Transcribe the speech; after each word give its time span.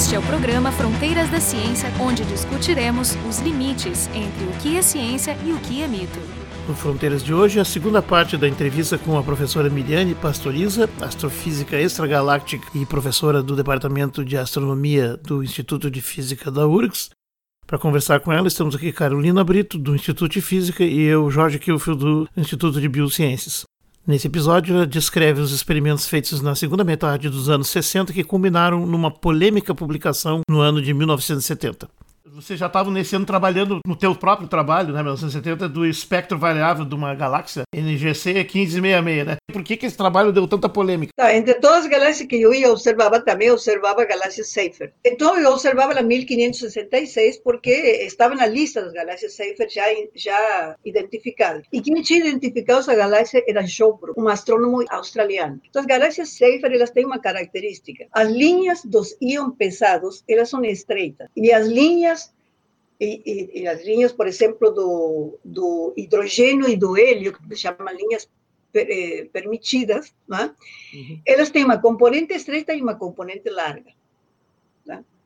Este 0.00 0.14
é 0.14 0.18
o 0.18 0.22
programa 0.22 0.72
Fronteiras 0.72 1.28
da 1.28 1.38
Ciência, 1.38 1.92
onde 2.00 2.24
discutiremos 2.24 3.18
os 3.28 3.38
limites 3.40 4.08
entre 4.14 4.46
o 4.46 4.52
que 4.52 4.78
é 4.78 4.80
ciência 4.80 5.36
e 5.44 5.52
o 5.52 5.58
que 5.58 5.82
é 5.82 5.86
mito. 5.86 6.18
No 6.66 6.74
Fronteiras 6.74 7.22
de 7.22 7.34
hoje, 7.34 7.60
a 7.60 7.66
segunda 7.66 8.00
parte 8.00 8.38
da 8.38 8.48
entrevista 8.48 8.96
com 8.96 9.18
a 9.18 9.22
professora 9.22 9.68
Miriane 9.68 10.14
Pastoriza, 10.14 10.88
astrofísica 11.02 11.78
extragaláctica 11.78 12.66
e 12.74 12.86
professora 12.86 13.42
do 13.42 13.54
Departamento 13.54 14.24
de 14.24 14.38
Astronomia 14.38 15.18
do 15.18 15.44
Instituto 15.44 15.90
de 15.90 16.00
Física 16.00 16.50
da 16.50 16.66
URGS. 16.66 17.10
Para 17.66 17.78
conversar 17.78 18.20
com 18.20 18.32
ela, 18.32 18.48
estamos 18.48 18.74
aqui 18.74 18.92
Carolina 18.92 19.44
Brito, 19.44 19.76
do 19.76 19.94
Instituto 19.94 20.32
de 20.32 20.40
Física, 20.40 20.82
e 20.82 20.98
eu, 21.02 21.30
Jorge 21.30 21.58
Kilfield, 21.58 22.00
do 22.00 22.28
Instituto 22.34 22.80
de 22.80 22.88
Biociências. 22.88 23.66
Nesse 24.10 24.26
episódio, 24.26 24.74
ela 24.74 24.86
descreve 24.88 25.40
os 25.40 25.52
experimentos 25.52 26.08
feitos 26.08 26.42
na 26.42 26.56
segunda 26.56 26.82
metade 26.82 27.28
dos 27.28 27.48
anos 27.48 27.68
60 27.68 28.12
que 28.12 28.24
culminaram 28.24 28.84
numa 28.84 29.08
polêmica 29.08 29.72
publicação 29.72 30.40
no 30.50 30.60
ano 30.60 30.82
de 30.82 30.92
1970. 30.92 31.88
Você 32.40 32.56
já 32.56 32.66
estava 32.66 32.90
nesse 32.90 33.14
ano 33.14 33.26
trabalhando 33.26 33.80
no 33.86 33.94
teu 33.94 34.14
próprio 34.14 34.48
trabalho, 34.48 34.94
né, 34.94 35.00
1970, 35.02 35.68
do 35.68 35.84
espectro 35.84 36.38
variável 36.38 36.86
de 36.86 36.94
uma 36.94 37.14
galáxia 37.14 37.64
NGC 37.74 38.32
1566, 38.32 39.26
né? 39.26 39.36
Por 39.52 39.62
que, 39.62 39.76
que 39.76 39.84
esse 39.84 39.96
trabalho 39.96 40.32
deu 40.32 40.48
tanta 40.48 40.68
polêmica? 40.68 41.12
Tá, 41.14 41.34
entre 41.34 41.54
todas 41.54 41.84
as 41.84 41.86
galáxias 41.86 42.26
que 42.26 42.40
eu 42.40 42.54
ia 42.54 42.70
observava, 42.72 43.20
também 43.20 43.50
observava 43.50 44.02
a 44.02 44.06
galáxia 44.06 44.42
Seyfert. 44.42 44.92
Então 45.04 45.38
eu 45.38 45.50
observava 45.50 45.92
a 45.92 46.02
1566 46.02 47.38
porque 47.38 47.70
estava 47.70 48.34
na 48.34 48.46
lista 48.46 48.80
das 48.82 48.92
galáxias 48.92 49.34
Seyfert 49.34 49.70
já, 49.70 49.84
já 50.14 50.76
identificadas. 50.84 51.66
E 51.70 51.82
quem 51.82 52.00
tinha 52.00 52.20
identificado 52.20 52.80
essa 52.80 52.94
galáxia 52.94 53.44
era 53.46 53.66
Showbrook, 53.66 54.18
um 54.18 54.28
astrônomo 54.28 54.82
australiano. 54.88 55.60
Então 55.68 55.80
as 55.80 55.86
galáxias 55.86 56.30
Seyfert, 56.30 56.72
elas 56.72 56.90
têm 56.90 57.04
uma 57.04 57.18
característica. 57.18 58.06
As 58.12 58.30
linhas 58.30 58.82
dos 58.82 59.14
íons 59.20 59.54
pesados, 59.58 60.24
elas 60.26 60.48
são 60.48 60.64
estreitas. 60.64 61.28
E 61.36 61.52
as 61.52 61.66
linhas 61.66 62.29
e, 63.00 63.22
e, 63.24 63.62
e, 63.62 63.66
as 63.66 63.82
linhas, 63.82 64.12
por 64.12 64.26
exemplo, 64.26 64.70
do, 64.70 65.38
do 65.42 65.94
hidrogênio 65.96 66.68
e 66.68 66.76
do 66.76 66.98
hélio, 66.98 67.32
que 67.32 67.48
se 67.48 67.62
chamam 67.62 67.94
linhas 67.94 68.28
per, 68.70 68.86
eh, 68.90 69.24
permitidas, 69.32 70.14
né? 70.28 70.54
uhum. 70.92 71.20
elas 71.24 71.48
têm 71.48 71.64
uma 71.64 71.80
componente 71.80 72.34
estreita 72.34 72.74
e 72.74 72.82
uma 72.82 72.94
componente 72.94 73.48
larga. 73.48 73.90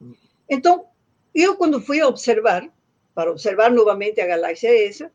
Uhum. 0.00 0.14
Então, 0.48 0.86
eu 1.34 1.56
quando 1.56 1.80
fui 1.80 2.00
observar, 2.00 2.70
para 3.12 3.33
observar 3.33 3.72
novamente 3.72 4.20
a 4.20 4.27
galáxia 4.27 4.86
essa, 4.86 5.11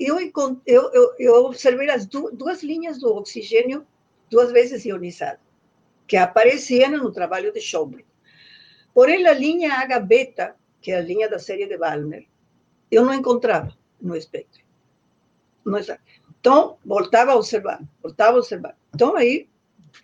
eu, 0.00 0.18
eu, 0.66 1.14
eu, 1.18 1.34
observei 1.44 1.90
as 1.90 2.06
du 2.06 2.30
duas 2.32 2.62
linhas 2.62 2.98
do 2.98 3.14
oxigênio 3.14 3.86
duas 4.30 4.50
vezes 4.50 4.84
ionizado, 4.84 5.38
que 6.06 6.16
apareciam 6.16 6.90
no 6.90 7.12
trabalho 7.12 7.52
de 7.52 7.60
Schauble. 7.60 8.04
Porém, 8.94 9.26
a 9.26 9.32
linha 9.32 9.74
H-beta 9.74 10.56
que 10.82 10.90
é 10.90 10.96
a 10.96 11.00
linha 11.00 11.28
da 11.28 11.38
série 11.38 11.66
de 11.66 11.78
Balmer, 11.78 12.26
eu 12.90 13.04
não 13.04 13.14
encontrava 13.14 13.72
no 14.00 14.16
espectro. 14.16 14.62
Não 15.64 15.78
Então, 16.40 16.76
voltava 16.84 17.32
a 17.32 17.36
observar, 17.36 17.80
voltava 18.02 18.36
a 18.36 18.40
observar. 18.40 18.76
Então, 18.92 19.16
aí 19.16 19.48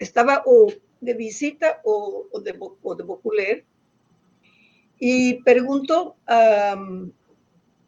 estava 0.01 0.43
o 0.47 0.73
de 1.03 1.15
visita, 1.15 1.81
o, 1.85 2.27
o, 2.33 2.41
de, 2.41 2.55
o 2.83 2.95
de 2.95 3.03
Boculer, 3.03 3.65
e 5.01 5.41
perguntou, 5.45 6.17
um, 6.77 7.11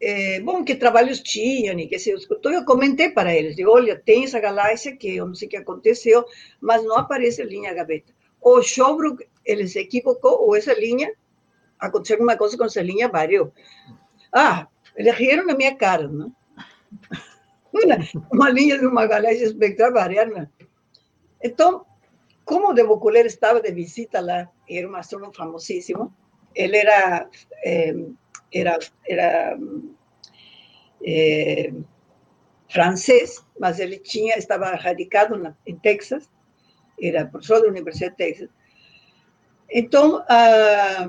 é, 0.00 0.40
bom, 0.40 0.64
que 0.64 0.74
trabalhos 0.74 1.20
tinham 1.20 1.78
e 1.78 1.86
que 1.86 1.98
se 1.98 2.12
Então, 2.12 2.52
eu 2.52 2.64
comentei 2.64 3.10
para 3.10 3.34
eles, 3.34 3.56
digo, 3.56 3.70
olha, 3.70 3.96
tem 3.96 4.24
essa 4.24 4.40
galáxia 4.40 4.96
que 4.96 5.16
eu 5.16 5.26
não 5.26 5.34
sei 5.34 5.46
o 5.46 5.50
que 5.50 5.56
aconteceu, 5.56 6.24
mas 6.60 6.82
não 6.84 6.96
aparece 6.96 7.42
linha 7.42 7.74
gaveta. 7.74 8.12
O 8.40 8.62
Showbrook, 8.62 9.26
ele 9.44 9.66
se 9.66 9.78
equivocou, 9.78 10.42
ou 10.42 10.56
essa 10.56 10.72
linha 10.72 11.12
aconteceu 11.80 12.16
alguma 12.16 12.36
coisa 12.36 12.56
com 12.56 12.64
essa 12.64 12.82
linha 12.82 13.08
variou. 13.08 13.52
Ah, 14.32 14.66
eles 14.96 15.14
riram 15.14 15.46
na 15.46 15.54
minha 15.54 15.74
cara, 15.74 16.06
não? 16.08 16.32
Uma, 18.32 18.50
linha 18.50 18.78
de 18.78 18.86
uma 18.86 19.06
galáxia 19.06 19.44
espectral 19.44 19.92
variando. 19.92 20.48
Então, 21.42 21.86
como 22.44 22.70
o 22.70 22.74
de 22.74 22.82
estava 23.26 23.60
de 23.60 23.70
visita 23.70 24.20
lá, 24.20 24.48
era 24.68 24.88
um 24.88 24.96
astrônomo 24.96 25.32
famosíssimo, 25.32 26.12
ele 26.54 26.76
era, 26.76 27.28
eh, 27.64 27.94
era, 28.52 28.78
era 29.08 29.58
eh, 31.06 31.72
francês, 32.68 33.44
mas 33.58 33.78
ele 33.78 33.98
tinha, 33.98 34.36
estava 34.36 34.74
radicado 34.74 35.36
na, 35.36 35.54
em 35.64 35.76
Texas, 35.76 36.28
era 37.00 37.26
professor 37.26 37.62
da 37.62 37.68
Universidade 37.68 38.12
de 38.12 38.16
Texas. 38.16 38.50
Então, 39.70 40.24
ah, 40.28 41.08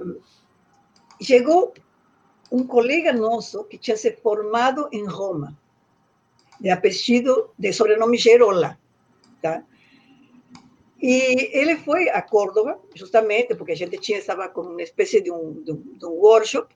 chegou 1.22 1.74
um 2.52 2.66
colega 2.66 3.14
nosso 3.14 3.64
que 3.64 3.78
tinha 3.78 3.96
se 3.96 4.12
formado 4.12 4.90
em 4.92 5.06
Roma, 5.06 5.58
de 6.60 6.70
apelido, 6.70 7.52
de 7.58 7.72
sobrenome 7.72 8.18
Gerola, 8.18 8.78
tá? 9.42 9.64
E 11.02 11.50
ele 11.58 11.78
foi 11.78 12.10
a 12.10 12.22
Córdoba, 12.22 12.80
justamente 12.94 13.56
porque 13.56 13.72
a 13.72 13.76
gente 13.76 13.98
tinha 13.98 14.20
estava 14.20 14.48
com 14.50 14.62
uma 14.62 14.84
espécie 14.84 15.20
de 15.22 15.32
um, 15.32 15.64
de 15.64 15.72
um, 15.72 15.82
de 15.98 16.06
um 16.06 16.12
workshop, 16.12 16.76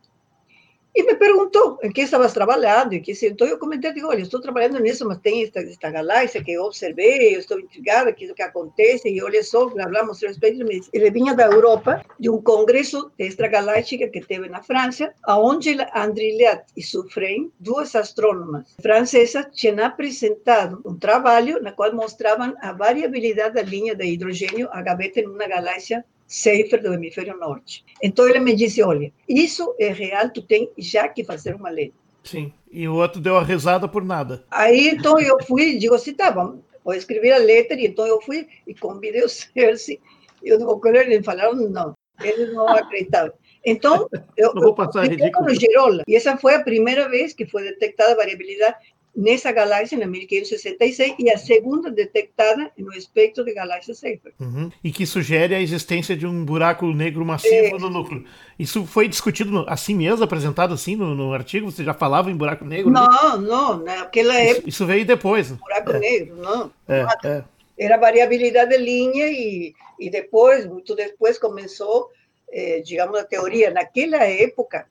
e 0.96 1.04
me 1.04 1.16
perguntou 1.16 1.78
em 1.84 1.92
que 1.92 2.02
estavas 2.02 2.32
trabalhando, 2.32 2.94
e 2.94 3.02
que 3.02 3.14
então 3.28 3.46
eu 3.46 3.60
comentei, 3.60 3.92
digo, 3.92 4.08
olha, 4.08 4.22
estou 4.22 4.40
trabalhando 4.40 4.80
nisso, 4.80 5.06
mas 5.06 5.18
tem 5.18 5.44
esta, 5.44 5.60
esta 5.60 5.92
galáxia 5.92 6.42
que 6.42 6.54
eu 6.54 6.64
observei, 6.64 7.36
eu 7.36 7.40
estou 7.40 7.60
intrigada, 7.60 8.14
que 8.14 8.26
é 8.26 8.32
o 8.32 8.36
que 8.36 8.42
acontece, 8.42 9.10
e 9.10 9.22
olha 9.22 9.44
só, 9.44 9.68
hablamos 9.80 10.24
a 10.24 10.28
respeito, 10.28 10.66
ele 10.94 11.12
vinha 11.12 11.34
da 11.34 11.46
Europa, 11.46 12.02
de 12.18 12.30
um 12.30 12.42
congresso 12.42 13.12
extragaláctica 13.20 14.08
que 14.08 14.22
teve 14.22 14.48
na 14.48 14.64
França, 14.64 15.14
aonde 15.24 15.76
Andrillat 15.94 16.64
e 16.78 16.82
Suffren, 16.82 17.52
duas 17.60 17.94
astrônomas 17.94 18.76
francesas, 18.82 19.48
tinham 19.52 19.86
apresentado 19.86 20.82
um 20.86 20.98
trabalho 20.98 21.62
na 21.62 21.74
qual 21.74 21.94
mostravam 21.94 22.54
a 22.62 22.72
variabilidade 22.72 23.56
da 23.56 23.62
linha 23.62 23.94
de 23.94 24.06
hidrogênio 24.06 24.70
HBT 24.72 25.22
em 25.22 25.28
uma 25.28 25.48
galáxia 25.48 26.06
Seifer 26.28 26.82
do 26.82 26.94
hemisfério 26.94 27.38
norte. 27.38 27.86
Então 28.02 28.28
ele 28.28 28.40
me 28.40 28.56
disse, 28.56 28.82
olha, 28.82 29.12
isso 29.28 29.76
é 29.80 29.92
real, 29.92 30.30
tu 30.30 30.42
tem 30.42 30.72
já 30.78 31.08
que 31.08 31.24
fazer 31.24 31.56
uma 31.56 31.70
lei. 31.70 31.94
Sim, 32.24 32.52
e 32.72 32.88
o 32.88 32.96
outro 32.96 33.22
deu 33.22 33.38
a 33.38 33.44
risada 33.44 33.88
por 33.88 34.04
nada. 34.04 34.44
Aí 34.50 34.90
então 34.90 35.20
eu 35.20 35.38
fui, 35.44 35.78
digo 35.78 35.94
assim, 35.94 36.14
tá, 36.14 36.32
vamos, 36.32 36.60
vou 36.84 36.94
escrever 36.94 37.32
a 37.34 37.38
letra, 37.38 37.80
e 37.80 37.86
então 37.86 38.06
eu 38.06 38.20
fui 38.22 38.48
e 38.66 38.74
convidei 38.74 39.24
o 39.24 39.30
Cersei, 39.30 40.00
e 40.44 40.54
o 40.54 40.58
doutor, 40.58 40.96
eles 40.96 41.26
falaram, 41.26 41.54
não, 41.56 41.96
eles 42.22 42.54
não 42.54 42.68
acreditavam. 42.68 43.34
Então, 43.64 44.08
eu, 44.38 44.54
não 44.54 44.62
vou 44.62 44.74
passar 44.76 45.06
eu 45.06 45.12
ridículo. 45.12 45.48
no 45.48 45.56
Girola, 45.56 46.04
e 46.08 46.16
essa 46.16 46.38
foi 46.38 46.56
a 46.56 46.64
primeira 46.64 47.10
vez 47.10 47.34
que 47.34 47.46
foi 47.46 47.64
detectada 47.64 48.16
variabilidade 48.16 48.76
nessa 49.16 49.52
galáxia, 49.52 49.98
na 49.98 50.06
1566, 50.06 51.16
e 51.18 51.30
a 51.32 51.38
segunda 51.38 51.90
detectada 51.90 52.70
no 52.78 52.94
espectro 52.94 53.46
de 53.46 53.54
galáxias 53.54 54.00
Seyfert. 54.00 54.36
Uhum. 54.40 54.70
E 54.84 54.92
que 54.92 55.06
sugere 55.06 55.56
a 55.56 55.62
existência 55.62 56.18
de 56.18 56.28
um 56.28 56.44
buraco 56.44 56.86
negro 56.88 57.24
massivo 57.26 57.78
é. 57.78 57.80
no 57.80 57.90
núcleo. 57.90 58.26
Isso 58.60 58.86
foi 58.86 59.08
discutido 59.08 59.64
assim 59.68 59.96
mesmo, 59.96 60.24
apresentado 60.24 60.74
assim 60.74 60.96
no, 60.96 61.16
no 61.16 61.34
artigo? 61.34 61.72
Você 61.72 61.84
já 61.84 61.94
falava 61.94 62.30
em 62.30 62.36
buraco 62.36 62.66
negro? 62.66 62.92
Não, 62.92 63.40
né? 63.40 63.48
não, 63.48 63.78
naquela 63.78 64.36
época. 64.36 64.60
Isso, 64.60 64.70
isso 64.70 64.86
veio 64.86 65.06
depois. 65.06 65.52
Buraco 65.52 65.92
é. 65.92 66.00
negro, 66.00 66.36
não. 66.36 66.72
É, 66.88 67.06
é. 67.26 67.44
Era 67.78 67.98
variabilidade 67.98 68.72
de 68.72 68.78
linha 68.78 69.28
e, 69.28 69.74
e 70.00 70.10
depois, 70.10 70.66
muito 70.66 70.96
depois, 70.96 71.38
começou, 71.38 72.10
eh, 72.50 72.82
digamos, 72.82 73.20
a 73.20 73.24
teoria. 73.24 73.70
Naquela 73.70 74.24
época, 74.24 74.88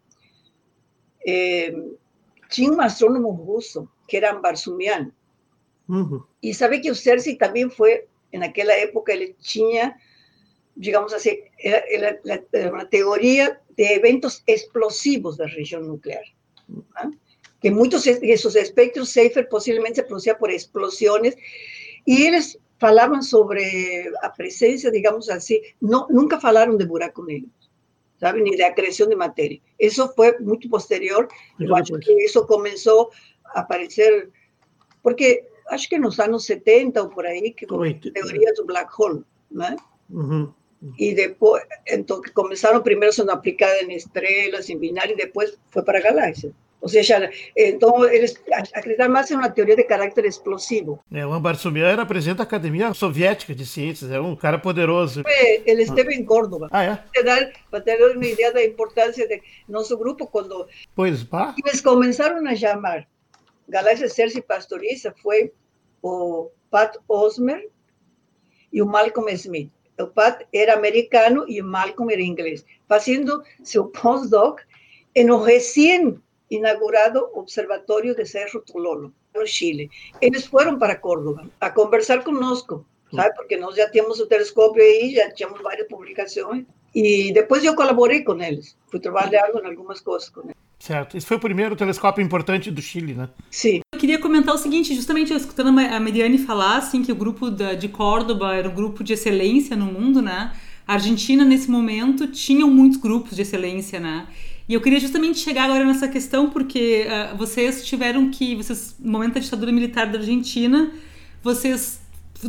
eh, 1.26 1.74
tinha 2.50 2.70
um 2.70 2.80
astrônomo 2.80 3.30
russo 3.30 3.88
que 4.06 4.16
era 4.16 4.32
Barsumian. 4.34 5.12
Uhum. 5.88 6.22
E 6.42 6.54
sabe 6.54 6.80
que 6.80 6.90
o 6.90 6.94
Cersei 6.94 7.36
também 7.36 7.68
foi, 7.68 8.04
naquela 8.32 8.72
época, 8.72 9.12
ele 9.12 9.34
tinha, 9.40 9.94
digamos 10.76 11.12
assim, 11.12 11.42
era, 11.58 12.20
era 12.52 12.72
uma 12.72 12.84
teoria 12.86 13.60
de 13.76 13.84
eventos 13.84 14.42
explosivos 14.46 15.36
da 15.36 15.46
região 15.46 15.82
nuclear. 15.82 16.24
¿no? 16.68 16.84
Que 17.60 17.70
muitos 17.70 18.04
desses 18.04 18.54
espectros 18.54 19.10
Seyfert 19.10 19.48
possivelmente 19.48 19.96
se 19.96 20.02
produziam 20.02 20.36
por 20.36 20.50
explosões, 20.50 21.34
e 22.06 22.22
eles 22.26 22.58
falavam 22.78 23.22
sobre 23.22 24.12
a 24.20 24.28
presença, 24.28 24.90
digamos 24.90 25.30
assim, 25.30 25.60
não, 25.80 26.06
nunca 26.08 26.38
falaram 26.38 26.76
de 26.76 26.84
buraco 26.84 27.24
negro. 27.24 27.50
¿sabe? 28.18 28.40
Ni 28.40 28.56
de 28.56 28.64
acreción 28.64 29.10
de 29.10 29.16
materia. 29.16 29.60
Eso 29.78 30.12
fue 30.14 30.38
mucho 30.40 30.68
posterior. 30.68 31.28
Yo 31.58 31.74
acho 31.76 31.98
que 31.98 32.14
eso 32.24 32.46
comenzó 32.46 33.10
aparecer, 33.54 34.30
porque 35.02 35.44
acho 35.68 35.88
que 35.88 35.98
nos 35.98 36.18
anos 36.20 36.44
70 36.44 37.02
ou 37.02 37.08
por 37.08 37.24
aí, 37.26 37.52
que 37.52 37.66
teorias 37.66 38.56
do 38.56 38.66
black 38.66 38.90
hole, 38.98 39.24
né? 39.50 39.76
Uhum. 40.10 40.52
E 40.98 41.14
depois, 41.14 41.62
então, 41.88 42.20
começaram 42.34 42.82
primeiro 42.82 43.14
sendo 43.14 43.30
aplicadas 43.30 43.82
em 43.82 43.94
estrelas, 43.94 44.68
em 44.68 44.78
binário, 44.78 45.12
e 45.12 45.16
depois 45.16 45.56
foi 45.70 45.82
para 45.82 46.00
galáxias. 46.00 46.52
Ou 46.84 46.88
seja, 46.88 47.30
então 47.56 48.04
eles 48.04 48.38
acreditam 48.74 49.08
mais 49.08 49.30
em 49.30 49.36
uma 49.36 49.48
teoria 49.48 49.74
de 49.74 49.84
caráter 49.84 50.26
explosivo. 50.26 51.02
É, 51.10 51.26
o 51.26 51.32
Ambarsumian 51.32 51.96
representa 51.96 52.42
a 52.42 52.44
Academia 52.44 52.92
Soviética 52.92 53.54
de 53.54 53.64
Ciências, 53.64 54.10
é 54.10 54.20
um 54.20 54.36
cara 54.36 54.58
poderoso. 54.58 55.22
Ele 55.64 55.82
esteve 55.82 56.14
em 56.14 56.22
Córdoba. 56.26 56.68
Ah, 56.70 56.84
é? 56.84 57.52
Para 57.70 57.80
ter 57.80 57.96
uma 58.14 58.26
ideia 58.26 58.52
da 58.52 58.62
importância 58.62 59.26
de 59.26 59.40
nosso 59.66 59.96
grupo, 59.96 60.26
quando 60.26 60.68
pois, 60.94 61.24
pá. 61.24 61.54
eles 61.64 61.80
começaram 61.80 62.46
a 62.46 62.54
chamar 62.54 63.08
Galáxia 63.68 64.08
Cerce 64.08 64.40
Pastoriza, 64.42 65.14
foi 65.22 65.52
o 66.02 66.50
Pat 66.70 66.96
Osmer 67.08 67.70
e 68.72 68.82
o 68.82 68.86
Malcolm 68.86 69.32
Smith. 69.32 69.70
O 69.98 70.06
Pat 70.06 70.42
era 70.52 70.74
americano 70.74 71.44
e 71.48 71.60
o 71.60 71.64
Malcolm 71.64 72.12
era 72.12 72.20
inglês, 72.20 72.64
fazendo 72.88 73.42
seu 73.62 73.86
postdoc 73.86 74.62
no 75.16 75.40
recém 75.40 76.20
inaugurado 76.50 77.30
Observatório 77.34 78.14
de 78.14 78.26
Cerro 78.26 78.60
Tololo, 78.60 79.14
no 79.34 79.46
Chile. 79.46 79.90
Eles 80.20 80.46
foram 80.46 80.78
para 80.78 80.96
Córdoba 80.96 81.48
a 81.60 81.70
conversar 81.70 82.24
conosco, 82.24 82.84
sabe? 83.14 83.34
Porque 83.36 83.56
nós 83.56 83.76
já 83.76 83.88
tínhamos 83.90 84.20
o 84.20 84.26
telescópio 84.26 84.82
aí, 84.82 85.14
já 85.14 85.30
tínhamos 85.30 85.60
várias 85.62 85.88
publicações. 85.88 86.66
E 86.94 87.32
depois 87.32 87.64
eu 87.64 87.74
colaborei 87.74 88.22
com 88.22 88.40
eles. 88.40 88.76
Fui 88.88 89.00
trabalhar 89.00 89.50
em 89.50 89.66
algumas 89.66 90.00
coisas 90.00 90.28
com 90.28 90.42
eles. 90.42 90.63
Certo. 90.84 91.16
Esse 91.16 91.26
foi 91.26 91.38
o 91.38 91.40
primeiro 91.40 91.74
telescópio 91.74 92.22
importante 92.22 92.70
do 92.70 92.82
Chile, 92.82 93.14
né? 93.14 93.30
Sim. 93.50 93.80
Eu 93.90 93.98
queria 93.98 94.18
comentar 94.18 94.54
o 94.54 94.58
seguinte, 94.58 94.94
justamente 94.94 95.32
escutando 95.32 95.80
a 95.80 95.98
Mediane 95.98 96.36
falar, 96.36 96.76
assim, 96.76 97.02
que 97.02 97.10
o 97.10 97.14
grupo 97.14 97.50
da, 97.50 97.72
de 97.72 97.88
Córdoba 97.88 98.54
era 98.54 98.68
um 98.68 98.74
grupo 98.74 99.02
de 99.02 99.14
excelência 99.14 99.74
no 99.74 99.86
mundo, 99.86 100.20
né? 100.20 100.52
A 100.86 100.92
Argentina, 100.92 101.42
nesse 101.42 101.70
momento, 101.70 102.26
tinha 102.26 102.66
muitos 102.66 102.98
grupos 102.98 103.34
de 103.34 103.40
excelência, 103.40 103.98
né? 103.98 104.26
E 104.68 104.74
eu 104.74 104.80
queria 104.82 105.00
justamente 105.00 105.38
chegar 105.38 105.64
agora 105.64 105.86
nessa 105.86 106.06
questão, 106.06 106.50
porque 106.50 107.06
uh, 107.08 107.34
vocês 107.38 107.86
tiveram 107.86 108.30
que, 108.30 108.54
vocês, 108.54 108.94
no 109.00 109.12
momento 109.12 109.34
da 109.34 109.40
ditadura 109.40 109.72
militar 109.72 110.06
da 110.12 110.18
Argentina, 110.18 110.92
vocês, 111.42 111.98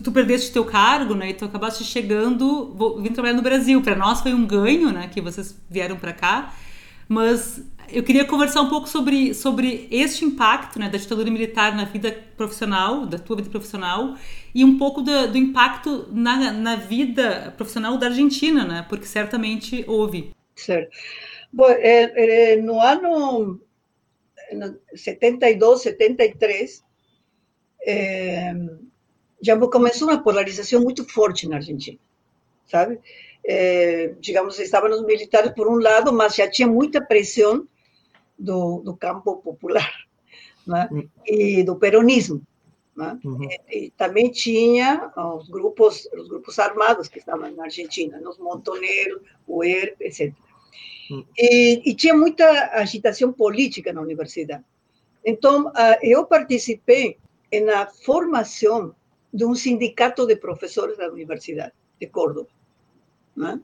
tu 0.03 0.11
perdeste 0.11 0.51
teu 0.51 0.65
cargo, 0.65 1.15
né? 1.15 1.29
E 1.29 1.33
tu 1.33 1.45
acabaste 1.45 1.85
chegando, 1.85 2.75
vindo 3.01 3.13
trabalhar 3.13 3.35
no 3.35 3.41
Brasil. 3.41 3.81
Para 3.81 3.95
nós 3.95 4.19
foi 4.19 4.33
um 4.33 4.45
ganho, 4.45 4.91
né? 4.91 5.07
Que 5.07 5.21
vocês 5.21 5.57
vieram 5.69 5.95
para 5.95 6.11
cá. 6.11 6.53
Mas 7.07 7.61
eu 7.91 8.03
queria 8.03 8.25
conversar 8.25 8.61
um 8.61 8.69
pouco 8.69 8.87
sobre, 8.87 9.33
sobre 9.33 9.87
este 9.91 10.25
impacto 10.25 10.79
né, 10.79 10.89
da 10.89 10.97
ditadura 10.97 11.29
militar 11.29 11.75
na 11.75 11.85
vida 11.85 12.11
profissional, 12.35 13.05
da 13.05 13.19
tua 13.19 13.37
vida 13.37 13.49
profissional, 13.49 14.15
e 14.53 14.63
um 14.63 14.77
pouco 14.77 15.01
do, 15.01 15.31
do 15.31 15.37
impacto 15.37 16.07
na, 16.11 16.51
na 16.51 16.75
vida 16.75 17.53
profissional 17.57 17.97
da 17.97 18.07
Argentina, 18.07 18.65
né? 18.65 18.85
Porque 18.89 19.05
certamente 19.05 19.83
houve. 19.87 20.31
Certo. 20.55 20.89
Bom, 21.51 21.69
é, 21.69 22.53
é, 22.53 22.55
no 22.57 22.79
ano 22.81 23.59
72, 24.93 25.81
73, 25.81 26.83
é, 27.85 28.53
já 29.41 29.57
começou 29.57 30.07
uma 30.07 30.21
polarização 30.21 30.81
muito 30.81 31.07
forte 31.07 31.47
na 31.47 31.57
Argentina, 31.57 31.99
sabe? 32.65 32.99
É, 33.47 34.13
digamos, 34.19 34.59
estavam 34.59 34.89
os 34.89 35.05
militares 35.05 35.51
por 35.51 35.67
um 35.67 35.75
lado, 35.75 36.11
mas 36.11 36.35
já 36.35 36.49
tinha 36.49 36.67
muita 36.67 36.99
pressão 36.99 37.67
do, 38.37 38.81
do 38.81 38.95
campo 38.95 39.37
popular 39.37 39.91
né? 40.65 40.89
e 41.25 41.63
do 41.63 41.75
peronismo. 41.75 42.41
Né? 42.95 43.19
Uhum. 43.23 43.43
E, 43.43 43.85
e, 43.85 43.91
também 43.91 44.31
tinha 44.31 45.11
os 45.37 45.49
grupos, 45.49 46.07
os 46.17 46.27
grupos 46.27 46.57
armados 46.59 47.07
que 47.07 47.19
estavam 47.19 47.51
na 47.51 47.65
Argentina, 47.65 48.19
os 48.27 48.37
montoneiros, 48.37 49.21
o 49.45 49.63
ERP, 49.63 50.01
etc. 50.01 50.33
E, 51.37 51.81
e, 51.85 51.93
tinha 51.93 52.15
muita 52.15 52.45
agitação 52.73 53.31
política 53.31 53.93
na 53.93 54.01
universidade. 54.01 54.63
Então, 55.23 55.71
eu 56.01 56.25
participei 56.25 57.17
na 57.63 57.87
formação 57.87 58.95
de 59.33 59.45
um 59.45 59.53
sindicato 59.53 60.25
de 60.25 60.35
professores 60.35 60.97
da 60.97 61.11
Universidade 61.11 61.73
de 61.99 62.07
Córdoba. 62.07 62.47
Né? 63.35 63.59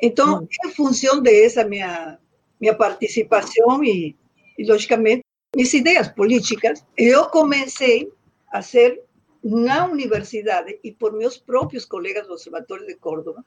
Então, 0.00 0.46
em 0.64 0.70
função 0.70 1.22
dessa 1.22 1.64
minha, 1.64 2.18
minha 2.60 2.74
participação 2.74 3.84
e, 3.84 4.16
e, 4.58 4.64
logicamente, 4.64 5.24
minhas 5.54 5.72
ideias 5.74 6.08
políticas, 6.08 6.84
eu 6.96 7.26
comecei 7.26 8.10
a 8.50 8.62
ser 8.62 9.02
na 9.42 9.86
universidade 9.86 10.78
e 10.82 10.92
por 10.92 11.12
meus 11.12 11.36
próprios 11.36 11.84
colegas 11.84 12.26
do 12.26 12.32
Observatório 12.32 12.86
de 12.86 12.96
Córdoba, 12.96 13.44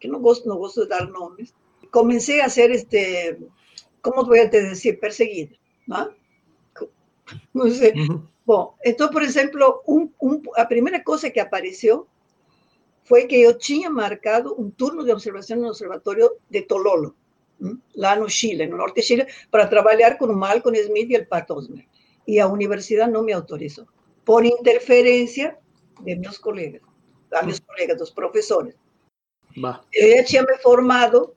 que 0.00 0.08
não 0.08 0.20
gosto, 0.20 0.48
não 0.48 0.58
gosto 0.58 0.82
de 0.82 0.88
dar 0.88 1.06
nomes, 1.06 1.54
comencé 1.90 2.40
a 2.40 2.48
ser, 2.48 2.70
este, 2.70 3.38
¿cómo 4.00 4.24
voy 4.24 4.40
a 4.40 4.46
decir? 4.46 4.98
Perseguida, 4.98 5.54
¿no? 5.86 6.10
No 7.54 7.70
sé. 7.70 7.92
Uh 7.92 8.08
-huh. 8.08 8.22
Bom, 8.44 8.74
então, 8.84 9.08
por 9.08 9.22
exemplo, 9.22 9.82
um, 9.86 10.10
um, 10.20 10.42
a 10.56 10.64
primeira 10.64 11.02
coisa 11.02 11.30
que 11.30 11.40
apareceu 11.40 12.08
foi 13.04 13.26
que 13.26 13.36
eu 13.40 13.56
tinha 13.56 13.90
marcado 13.90 14.54
um 14.60 14.70
turno 14.70 15.04
de 15.04 15.12
observação 15.12 15.56
no 15.56 15.68
Observatório 15.68 16.30
de 16.48 16.62
Tololo, 16.62 17.14
lá 17.94 18.16
no 18.16 18.28
Chile, 18.28 18.66
no 18.66 18.76
norte 18.76 18.96
de 18.96 19.02
Chile, 19.02 19.26
para 19.50 19.66
trabalhar 19.66 20.18
com 20.18 20.26
o 20.26 20.36
Malcolm 20.36 20.78
Smith 20.78 21.10
e 21.10 21.18
o 21.18 21.26
Pat 21.26 21.48
Osmer. 21.50 21.86
E 22.26 22.38
a 22.38 22.46
universidade 22.46 23.12
não 23.12 23.22
me 23.22 23.32
autorizou, 23.32 23.86
por 24.24 24.44
interferência 24.44 25.56
de 26.00 26.14
meus 26.16 26.38
colegas, 26.38 26.82
a 27.32 27.42
meus 27.42 27.60
colegas, 27.60 27.98
dos 27.98 28.10
professores. 28.10 28.74
Bah. 29.56 29.82
Eu 29.92 30.16
já 30.16 30.24
tinha 30.24 30.42
me 30.42 30.56
formado 30.58 31.34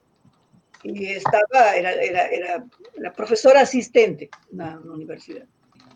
y 0.85 1.13
estaba, 1.13 1.75
era, 1.75 1.91
era, 1.91 2.27
era, 2.27 2.65
era 2.95 3.11
profesora 3.11 3.61
asistente 3.61 4.29
na, 4.51 4.79
na 4.79 4.93
universidade. 4.93 5.47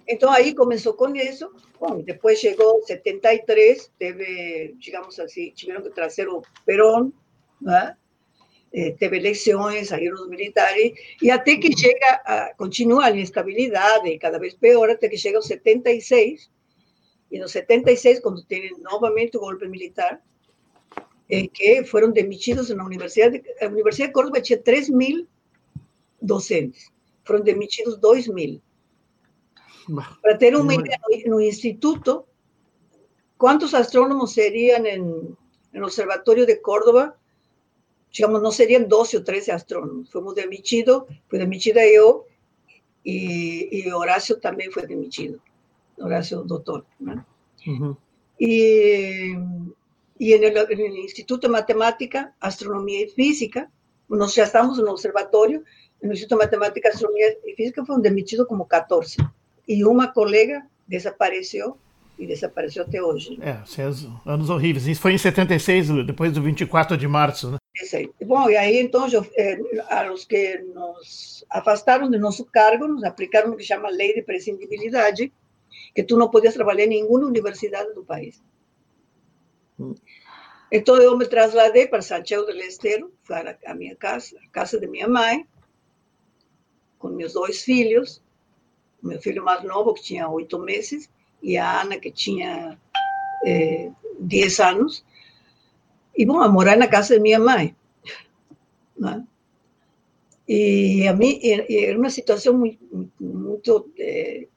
Então, 0.09 0.31
aí 0.31 0.55
começou 0.55 0.95
com 0.95 1.15
isso. 1.15 1.53
Bom, 1.79 2.01
depois 2.01 2.39
chegou 2.39 2.81
73, 2.81 3.91
teve, 3.99 4.75
digamos 4.79 5.19
assim, 5.19 5.51
tiveram 5.51 5.83
que 5.83 5.91
trazer 5.91 6.27
o 6.27 6.41
Perón, 6.65 7.11
né? 7.61 7.95
Eh, 8.73 8.95
teve 8.99 9.17
eleições, 9.17 9.89
saíram 9.89 10.27
militares, 10.27 10.93
e 11.21 11.29
até 11.29 11.57
que 11.57 11.75
chega, 11.77 12.21
a, 12.25 12.53
continua 12.55 13.05
a 13.05 13.17
instabilidade, 13.17 14.17
cada 14.17 14.39
vez 14.39 14.55
pior, 14.55 14.89
até 14.89 15.07
que 15.07 15.17
chega 15.17 15.37
aos 15.37 15.45
76, 15.45 16.49
e 17.31 17.39
no 17.39 17.47
76, 17.47 18.19
quando 18.19 18.43
tem 18.43 18.75
novamente 18.79 19.37
o 19.37 19.39
golpe 19.39 19.67
militar, 19.67 20.19
eh, 21.29 21.47
que 21.47 21.83
foram 21.83 22.11
demitidos 22.11 22.69
na 22.71 22.83
Universidade, 22.83 23.43
a 23.61 23.67
Universidade 23.67 24.09
de 24.09 24.13
Córdoba 24.13 24.41
tinha 24.41 24.57
3 24.59 24.89
mil 24.89 25.27
docentes, 26.19 26.91
foram 27.23 27.41
demitidos 27.41 27.97
2 27.97 28.27
mil. 28.27 28.59
Para 30.21 30.37
ter 30.37 30.55
uma 30.55 30.73
ideia, 30.73 30.99
no 31.27 31.39
Instituto, 31.41 32.25
quantos 33.37 33.73
astrônomos 33.73 34.33
seriam 34.33 34.79
no 35.73 35.85
Observatório 35.85 36.45
de 36.45 36.55
Córdoba? 36.57 37.15
Digamos, 38.11 38.41
não 38.41 38.51
seriam 38.51 38.83
12 38.83 39.17
ou 39.17 39.23
13 39.23 39.51
astrônomos. 39.51 40.11
Fomos 40.11 40.33
demitidos, 40.33 41.03
fui 41.27 41.39
demitida 41.39 41.85
eu, 41.85 42.25
e, 43.05 43.69
e 43.71 43.93
Horácio 43.93 44.39
também 44.39 44.71
foi 44.71 44.85
demitido, 44.85 45.41
Horácio 45.97 46.43
doutor. 46.43 46.85
Né? 46.99 47.23
Uhum. 47.67 47.95
E 48.39 49.35
y 50.19 50.33
en 50.33 50.43
el, 50.43 50.57
en 50.57 50.79
el, 50.79 50.97
Instituto 50.97 51.47
de 51.47 51.53
Matemática, 51.53 52.35
Astronomía 52.41 53.03
y 53.03 53.07
Física, 53.07 53.71
nos 54.09 54.35
ya 54.35 54.43
estamos 54.43 54.77
en 54.77 54.83
el 54.83 54.91
observatorio, 54.91 55.63
en 56.01 56.09
el 56.09 56.11
Instituto 56.11 56.35
de 56.35 56.45
Matemática, 56.45 56.89
Astronomía 56.89 57.27
y 57.47 57.53
Física 57.53 57.85
fueron 57.85 58.03
demitidos 58.03 58.45
como 58.45 58.67
14. 58.67 59.23
E 59.69 59.85
uma 59.85 60.07
colega 60.07 60.65
desapareceu 60.87 61.77
e 62.17 62.25
desapareceu 62.25 62.83
até 62.83 63.01
hoje. 63.01 63.39
É, 63.39 63.61
anos 64.25 64.49
horríveis. 64.49 64.87
Isso 64.87 64.99
foi 64.99 65.13
em 65.13 65.17
76, 65.17 66.05
depois 66.05 66.33
do 66.33 66.41
24 66.41 66.97
de 66.97 67.07
março, 67.07 67.51
né? 67.51 67.57
Isso 67.75 67.95
Bom, 68.25 68.49
e 68.49 68.57
aí 68.57 68.79
então 68.79 69.07
eu, 69.07 69.25
eh, 69.37 69.57
a 69.89 70.11
os 70.11 70.25
que 70.25 70.57
nos 70.73 71.45
afastaram 71.49 72.09
de 72.09 72.17
nosso 72.17 72.43
cargo, 72.45 72.87
nos 72.87 73.03
aplicaram 73.03 73.51
o 73.51 73.55
que 73.55 73.63
chama 73.63 73.89
lei 73.89 74.13
de 74.15 74.23
prescindibilidade, 74.23 75.31
que 75.95 76.03
tu 76.03 76.17
não 76.17 76.29
podias 76.29 76.55
trabalhar 76.55 76.85
em 76.85 76.89
nenhuma 76.89 77.27
universidade 77.27 77.93
do 77.93 78.03
país. 78.03 78.41
Então 80.71 80.97
eu 80.97 81.15
me 81.15 81.25
trasladei 81.25 81.87
para 81.87 82.01
Santiago 82.01 82.45
del 82.45 82.57
Estero, 82.57 83.13
para 83.27 83.57
a 83.65 83.73
minha 83.73 83.95
casa, 83.95 84.35
a 84.43 84.49
casa 84.49 84.79
de 84.79 84.87
minha 84.87 85.07
mãe, 85.07 85.47
com 86.97 87.09
meus 87.09 87.33
dois 87.33 87.61
filhos, 87.63 88.21
meu 89.01 89.21
filho 89.21 89.43
mais 89.43 89.63
novo, 89.63 89.93
que 89.93 90.03
tinha 90.03 90.29
oito 90.29 90.59
meses, 90.59 91.09
e 91.41 91.57
a 91.57 91.81
Ana, 91.81 91.99
que 91.99 92.11
tinha 92.11 92.77
eh, 93.45 93.91
dez 94.19 94.59
anos, 94.59 95.05
bom, 96.25 96.41
a 96.41 96.49
morar 96.49 96.77
na 96.77 96.87
casa 96.87 97.15
de 97.15 97.21
minha 97.21 97.39
mãe. 97.39 97.75
Né? 98.97 99.25
E 100.47 101.07
a 101.07 101.13
mim 101.13 101.39
era 101.43 101.97
uma 101.97 102.09
situação 102.09 102.57
muito, 102.57 103.09
muito 103.19 103.91
eh, 103.97 104.47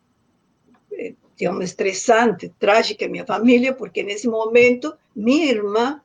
digamos, 1.37 1.65
estressante, 1.65 2.49
trágica 2.59 3.09
minha 3.09 3.27
família, 3.27 3.75
porque 3.75 4.03
nesse 4.03 4.29
momento 4.29 4.97
minha 5.15 5.47
irmã 5.47 6.01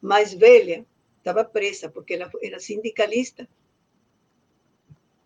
mais 0.00 0.34
velha 0.34 0.84
estava 1.18 1.44
presa 1.44 1.88
porque 1.88 2.14
ela 2.14 2.30
era 2.42 2.58
sindicalista. 2.58 3.48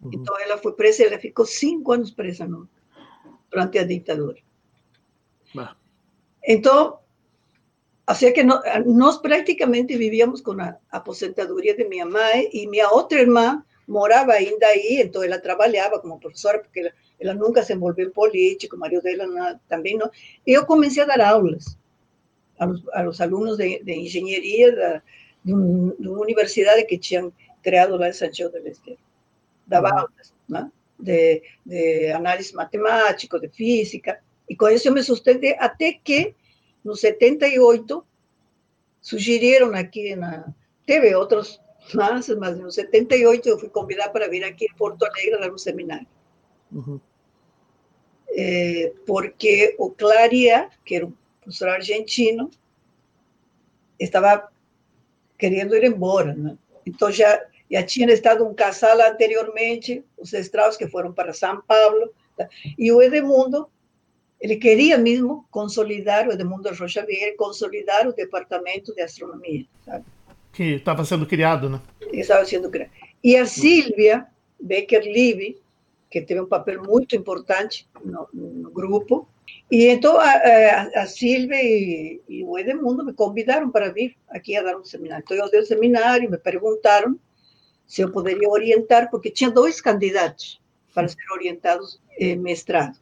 Uhum. 0.03 0.11
Então 0.13 0.39
ela 0.41 0.59
foi 0.59 0.73
presa, 0.73 1.05
ela 1.05 1.19
ficou 1.19 1.47
cinco 1.47 1.93
anos 1.93 2.11
presa 2.11 2.47
no, 2.47 2.69
durante 3.51 3.79
a 3.79 3.85
ditadura. 3.85 4.39
Ah. 5.57 5.77
Então, 6.45 6.99
assim 8.07 8.33
que 8.33 8.43
nós 8.43 9.19
praticamente 9.19 9.97
vivíamos 9.97 10.41
com 10.41 10.61
a 10.61 10.77
aposentadoria 10.91 11.77
de 11.77 11.85
minha 11.85 12.07
mãe 12.07 12.49
e 12.53 12.67
minha 12.67 12.91
outra 12.91 13.21
irmã 13.21 13.63
morava 13.87 14.33
ainda 14.33 14.67
aí, 14.67 15.03
então 15.03 15.23
ela 15.23 15.39
trabalhava 15.39 16.01
como 16.01 16.19
professora, 16.19 16.59
porque 16.59 16.81
ela, 16.81 16.93
ela 17.21 17.35
nunca 17.35 17.63
se 17.63 17.73
envolveu 17.73 18.09
em 18.09 18.13
política, 18.13 18.77
o 18.77 18.79
marido 18.79 19.03
dela 19.03 19.27
não, 19.27 19.61
também 19.69 19.97
não. 19.97 20.11
Eu 20.47 20.65
comecei 20.65 21.03
a 21.03 21.07
dar 21.07 21.21
aulas 21.21 21.77
aos, 22.59 22.83
aos 22.93 23.21
alunos 23.21 23.57
de, 23.57 23.83
de 23.83 23.93
engenharia 23.93 24.75
da, 24.75 25.03
de, 25.45 25.55
um, 25.55 25.95
de, 25.99 26.09
uma 26.09 26.21
universidade 26.21 26.85
que 26.85 26.99
tinham 26.99 27.33
criado 27.63 27.97
lá 27.97 28.09
em 28.09 28.13
Santiago 28.13 28.53
del 28.53 28.67
Estero. 28.67 28.99
Dava 29.73 29.91
aulas 29.91 30.35
né? 30.49 30.71
de, 30.99 31.43
de 31.65 32.13
análise 32.13 32.55
matemática, 32.55 33.41
de 33.41 33.49
física, 33.49 34.21
e 34.49 34.55
com 34.55 34.69
isso 34.69 34.89
eu 34.89 34.93
me 34.93 35.03
sustentei 35.03 35.57
até 35.59 35.93
que, 35.93 36.35
no 36.85 36.95
78, 36.95 38.05
sugeriram 39.01 39.73
aqui, 39.75 40.15
na, 40.15 40.53
teve 40.87 41.15
outros 41.15 41.61
mas, 41.95 42.29
mas 42.29 42.59
no 42.59 42.71
78 42.71 43.49
eu 43.49 43.59
fui 43.59 43.69
convidada 43.69 44.11
para 44.11 44.29
vir 44.29 44.45
aqui 44.45 44.67
em 44.67 44.77
Porto 44.77 45.05
Alegre 45.05 45.35
a 45.35 45.39
dar 45.41 45.53
um 45.53 45.59
seminário. 45.59 46.07
Uhum. 46.71 47.01
É, 48.29 48.93
porque 49.07 49.75
o 49.79 49.91
Claria, 49.91 50.71
que 50.85 50.97
era 50.97 51.07
um 51.07 51.13
professor 51.41 51.69
argentino, 51.69 52.51
estava 53.99 54.51
querendo 55.37 55.77
ir 55.77 55.85
embora, 55.85 56.35
né? 56.35 56.57
Então 56.87 57.11
já 57.11 57.45
já 57.73 57.83
tinha 57.83 58.13
estado 58.13 58.47
um 58.47 58.53
casal 58.53 59.01
anteriormente, 59.01 60.05
os 60.19 60.33
Strauss 60.35 60.77
que 60.77 60.87
foram 60.87 61.11
para 61.11 61.33
São 61.33 61.63
Paulo, 61.63 62.13
tá? 62.37 62.47
e 62.79 62.93
o 62.93 63.01
Edmundo, 63.01 63.67
ele 64.39 64.57
queria 64.57 64.99
mesmo 64.99 65.47
consolidar, 65.51 66.29
o 66.29 66.33
Edmundo 66.33 66.69
Rocha 66.75 67.05
Vieira, 67.07 67.35
consolidar 67.37 68.07
o 68.07 68.13
departamento 68.13 68.95
de 68.95 69.01
astronomia, 69.01 69.65
sabe? 69.87 70.05
que 70.53 70.75
estava 70.75 71.03
sendo 71.03 71.25
criado, 71.25 71.71
né? 71.71 71.81
Estava 72.13 72.45
sendo 72.45 72.69
criado. 72.69 72.91
E 73.25 73.37
a 73.37 73.47
Silvia 73.47 74.27
Becker-Libby, 74.61 75.59
que 76.11 76.21
teve 76.21 76.43
um 76.43 76.47
papel 76.47 76.83
muito 76.83 77.17
importante 77.17 77.89
no, 78.05 78.29
no 78.35 78.71
grupo, 78.71 79.27
e 79.71 79.87
então 79.87 80.19
a, 80.19 80.31
a, 80.31 81.03
a 81.03 81.07
Silvia 81.07 81.57
e, 81.57 82.21
e, 82.29 82.45
o 82.45 82.59
Edmundo 82.59 83.03
me 83.03 83.15
convidaram 83.15 83.71
para 83.71 83.91
vir 83.91 84.15
aqui 84.29 84.55
a 84.57 84.63
dar 84.63 84.77
um 84.77 84.85
seminário. 84.85 85.25
Então 85.25 85.37
eu 85.39 85.51
dei 85.51 85.61
o 85.61 85.67
seminário, 85.67 86.31
me 86.31 86.37
perguntaram 86.37 87.19
se 87.93 88.01
eu 88.01 88.11
poderia 88.11 88.49
orientar, 88.49 89.11
porque 89.11 89.31
tinha 89.31 89.51
dois 89.51 89.79
candidatos 89.79 90.59
para 90.95 91.07
ser 91.09 91.31
orientados 91.31 92.01
em 92.19 92.39
mestrado. 92.39 92.97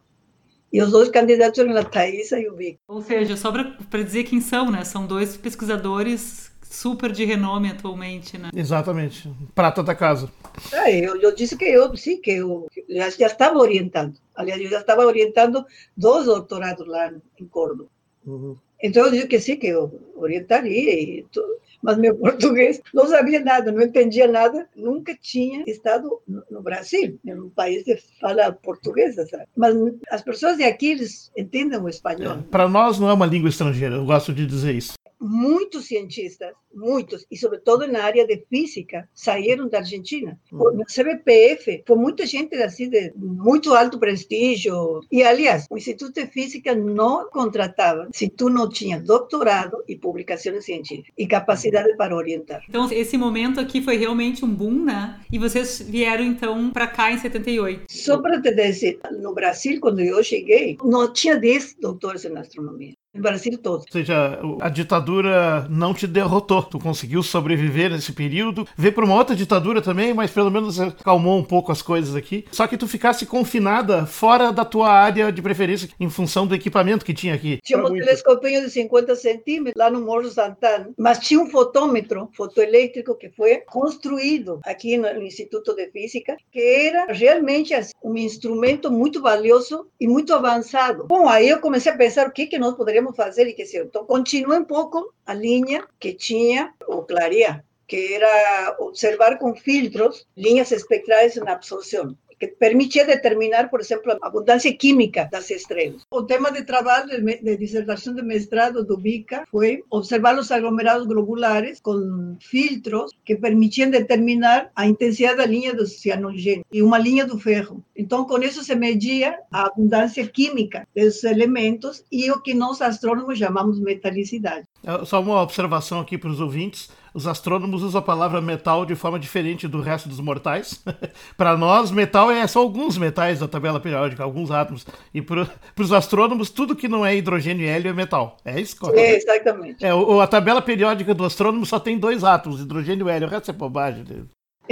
E 0.72 0.82
os 0.82 0.90
dois 0.90 1.08
candidatos 1.08 1.60
eram 1.60 1.76
a 1.76 1.84
Thaisa 1.84 2.40
e 2.40 2.48
o 2.48 2.56
Vic. 2.56 2.76
Ou 2.88 3.00
seja, 3.00 3.36
só 3.36 3.52
para 3.52 4.02
dizer 4.02 4.24
quem 4.24 4.40
são, 4.40 4.68
né? 4.68 4.84
São 4.84 5.06
dois 5.06 5.36
pesquisadores 5.36 6.50
super 6.64 7.12
de 7.12 7.24
renome 7.24 7.68
atualmente, 7.70 8.36
né? 8.36 8.50
Exatamente. 8.52 9.32
Prata 9.54 9.80
da 9.80 9.94
casa. 9.94 10.28
É, 10.72 10.98
eu, 10.98 11.14
eu 11.20 11.32
disse 11.32 11.56
que 11.56 11.66
eu, 11.66 11.96
sim, 11.96 12.20
que 12.20 12.32
eu 12.32 12.66
já, 12.88 13.10
já 13.10 13.26
estava 13.28 13.60
orientando. 13.60 14.16
Aliás, 14.34 14.60
eu 14.60 14.70
já 14.70 14.80
estava 14.80 15.06
orientando 15.06 15.64
dois 15.96 16.26
doutorados 16.26 16.88
lá 16.88 17.12
em 17.40 17.46
Córdoba. 17.46 17.88
Uhum. 18.26 18.56
Então 18.82 19.04
eu 19.04 19.12
disse 19.12 19.28
que 19.28 19.38
sim, 19.38 19.56
que 19.56 19.68
eu 19.68 20.00
orientaria. 20.16 21.00
E 21.00 21.24
tudo. 21.30 21.60
Mas 21.82 21.98
meu 21.98 22.14
português 22.18 22.80
não 22.92 23.06
sabia 23.06 23.40
nada, 23.40 23.72
não 23.72 23.82
entendia 23.82 24.26
nada, 24.26 24.68
nunca 24.76 25.16
tinha 25.20 25.64
estado 25.66 26.20
no 26.50 26.62
Brasil, 26.62 27.18
em 27.24 27.34
um 27.34 27.50
país 27.50 27.82
que 27.84 27.96
fala 28.20 28.52
português, 28.52 29.16
sabe? 29.16 29.44
Mas 29.56 29.74
as 30.10 30.22
pessoas 30.22 30.56
de 30.56 30.64
aqui 30.64 30.92
eles 30.92 31.30
entendem 31.36 31.80
o 31.80 31.88
espanhol. 31.88 32.38
É, 32.38 32.42
Para 32.50 32.68
nós 32.68 32.98
não 32.98 33.08
é 33.08 33.12
uma 33.12 33.26
língua 33.26 33.48
estrangeira, 33.48 33.96
eu 33.96 34.04
gosto 34.04 34.32
de 34.32 34.46
dizer 34.46 34.74
isso 34.74 34.92
muitos 35.20 35.86
cientistas, 35.86 36.52
muitos, 36.74 37.26
e 37.30 37.36
sobretudo 37.36 37.86
na 37.86 38.04
área 38.04 38.26
de 38.26 38.44
física, 38.48 39.08
saíram 39.12 39.68
da 39.68 39.78
Argentina. 39.78 40.38
Uhum. 40.52 40.78
No 40.78 40.84
CBPF, 40.84 41.82
foi 41.86 41.96
muita 41.96 42.24
gente 42.24 42.54
assim 42.56 42.88
de 42.88 43.12
muito 43.16 43.74
alto 43.74 43.98
prestígio. 43.98 45.00
E, 45.10 45.22
aliás, 45.22 45.66
o 45.70 45.76
Instituto 45.76 46.14
de 46.14 46.26
Física 46.26 46.74
não 46.74 47.28
contratava 47.28 48.08
se 48.12 48.28
tu 48.28 48.48
não 48.48 48.68
tinha 48.68 49.00
doutorado 49.00 49.82
e 49.86 49.96
publicações 49.96 50.64
científicas 50.64 51.12
e 51.18 51.26
capacidade 51.26 51.96
para 51.96 52.16
orientar. 52.16 52.62
Então, 52.68 52.90
esse 52.90 53.18
momento 53.18 53.60
aqui 53.60 53.82
foi 53.82 53.96
realmente 53.96 54.44
um 54.44 54.54
boom, 54.54 54.84
né? 54.84 55.20
E 55.30 55.38
vocês 55.38 55.80
vieram, 55.80 56.24
então, 56.24 56.70
para 56.70 56.86
cá 56.86 57.12
em 57.12 57.18
78. 57.18 57.84
Só 57.88 58.20
para 58.20 58.40
te 58.40 58.52
dizer, 58.52 59.00
no 59.20 59.34
Brasil, 59.34 59.80
quando 59.80 60.00
eu 60.00 60.22
cheguei, 60.22 60.76
não 60.82 61.12
tinha 61.12 61.36
10 61.36 61.76
doutores 61.80 62.24
em 62.24 62.36
astronomia. 62.36 62.94
No 63.12 63.22
Brasil 63.22 63.58
todo. 63.58 63.80
Ou 63.80 63.92
seja, 63.92 64.38
a 64.60 64.68
ditadura 64.68 65.66
não 65.68 65.92
te 65.92 66.06
derrotou. 66.06 66.62
Tu 66.62 66.78
conseguiu 66.78 67.22
sobreviver 67.22 67.90
nesse 67.90 68.12
período. 68.12 68.66
Veio 68.76 68.94
para 68.94 69.04
uma 69.04 69.16
outra 69.16 69.34
ditadura 69.34 69.82
também, 69.82 70.14
mas 70.14 70.30
pelo 70.30 70.50
menos 70.50 70.78
acalmou 70.80 71.36
um 71.36 71.44
pouco 71.44 71.72
as 71.72 71.82
coisas 71.82 72.14
aqui. 72.14 72.44
Só 72.52 72.68
que 72.68 72.76
tu 72.76 72.86
ficasse 72.86 73.26
confinada 73.26 74.06
fora 74.06 74.52
da 74.52 74.64
tua 74.64 74.90
área 74.90 75.32
de 75.32 75.42
preferência 75.42 75.88
em 75.98 76.08
função 76.08 76.46
do 76.46 76.54
equipamento 76.54 77.04
que 77.04 77.12
tinha 77.12 77.34
aqui. 77.34 77.58
Tinha 77.64 77.84
um 77.84 77.92
telescopinho 77.92 78.62
de 78.62 78.70
50 78.70 79.16
centímetros 79.16 79.74
lá 79.76 79.90
no 79.90 80.00
Morro 80.00 80.30
Santana, 80.30 80.90
mas 80.96 81.18
tinha 81.18 81.40
um 81.40 81.50
fotômetro 81.50 82.30
fotoelétrico 82.32 83.16
que 83.16 83.30
foi 83.30 83.56
construído 83.58 84.60
aqui 84.64 84.96
no 84.96 85.22
Instituto 85.22 85.74
de 85.74 85.90
Física, 85.90 86.36
que 86.52 86.60
era 86.60 87.12
realmente 87.12 87.74
assim, 87.74 87.92
um 88.04 88.16
instrumento 88.16 88.90
muito 88.90 89.20
valioso 89.20 89.88
e 90.00 90.06
muito 90.06 90.32
avançado. 90.32 91.06
Bom, 91.08 91.28
aí 91.28 91.48
eu 91.48 91.58
comecei 91.58 91.90
a 91.90 91.96
pensar 91.96 92.28
o 92.28 92.32
que, 92.32 92.46
que 92.46 92.58
nós 92.58 92.74
poderíamos 92.74 92.99
podemos 93.00 93.16
fazer 93.16 93.46
e 93.48 93.54
que 93.54 93.64
se 93.64 93.78
então 93.78 94.04
continua 94.04 94.58
um 94.58 94.64
pouco 94.64 95.12
a 95.24 95.32
linha 95.34 95.86
que 95.98 96.12
tinha 96.12 96.74
o 96.86 97.02
Claria, 97.02 97.64
que 97.86 98.14
era 98.14 98.76
observar 98.78 99.38
com 99.38 99.54
filtros 99.54 100.26
linhas 100.36 100.70
espectrais 100.70 101.36
na 101.36 101.52
absorção 101.52 102.16
que 102.40 102.48
permitia 102.48 103.04
determinar, 103.04 103.68
por 103.68 103.80
exemplo, 103.80 104.12
a 104.12 104.26
abundância 104.26 104.74
química 104.74 105.28
das 105.30 105.50
estrelas. 105.50 106.06
O 106.10 106.22
tema 106.22 106.50
de 106.50 106.64
trabalho 106.64 107.22
de 107.22 107.56
dissertação 107.58 108.14
de 108.14 108.22
mestrado 108.22 108.82
do 108.82 108.96
BICA 108.96 109.44
foi 109.50 109.84
observar 109.90 110.38
os 110.38 110.50
aglomerados 110.50 111.06
globulares 111.06 111.78
com 111.80 112.36
filtros 112.40 113.12
que 113.24 113.36
permitiam 113.36 113.90
determinar 113.90 114.70
a 114.74 114.86
intensidade 114.86 115.36
da 115.36 115.46
linha 115.46 115.74
do 115.74 115.86
cianogênio 115.86 116.64
e 116.72 116.82
uma 116.82 116.98
linha 116.98 117.26
do 117.26 117.38
ferro. 117.38 117.84
Então, 117.94 118.24
com 118.24 118.38
isso 118.38 118.64
se 118.64 118.74
media 118.74 119.38
a 119.52 119.66
abundância 119.66 120.26
química 120.26 120.88
desses 120.94 121.24
elementos 121.24 122.02
e 122.10 122.30
o 122.30 122.40
que 122.40 122.54
nós 122.54 122.80
astrônomos 122.80 123.38
chamamos 123.38 123.78
metalicidade. 123.78 124.66
É, 124.82 125.04
só 125.04 125.20
uma 125.20 125.42
observação 125.42 126.00
aqui 126.00 126.16
para 126.16 126.30
os 126.30 126.40
ouvintes 126.40 126.88
os 127.14 127.26
astrônomos 127.26 127.82
usam 127.82 127.98
a 127.98 128.02
palavra 128.02 128.40
metal 128.40 128.86
de 128.86 128.94
forma 128.94 129.18
diferente 129.18 129.66
do 129.66 129.80
resto 129.80 130.08
dos 130.08 130.20
mortais. 130.20 130.82
para 131.36 131.56
nós, 131.56 131.90
metal 131.90 132.30
é 132.30 132.46
só 132.46 132.60
alguns 132.60 132.96
metais 132.96 133.40
da 133.40 133.48
tabela 133.48 133.80
periódica, 133.80 134.22
alguns 134.22 134.50
átomos. 134.50 134.86
E 135.12 135.20
para 135.20 135.48
os 135.78 135.92
astrônomos, 135.92 136.50
tudo 136.50 136.76
que 136.76 136.88
não 136.88 137.04
é 137.04 137.16
hidrogênio 137.16 137.64
e 137.64 137.68
hélio 137.68 137.90
é 137.90 137.92
metal. 137.92 138.36
É 138.44 138.60
isso, 138.60 138.76
correto? 138.76 138.98
É, 138.98 139.16
exatamente. 139.16 139.84
É, 139.84 139.94
o, 139.94 140.20
a 140.20 140.26
tabela 140.26 140.62
periódica 140.62 141.14
do 141.14 141.24
astrônomo 141.24 141.66
só 141.66 141.78
tem 141.78 141.98
dois 141.98 142.24
átomos, 142.24 142.60
hidrogênio 142.60 143.08
e 143.08 143.10
hélio. 143.10 143.28
O 143.28 143.30
resto 143.30 143.50
é 143.50 143.54
bobagem. 143.54 144.04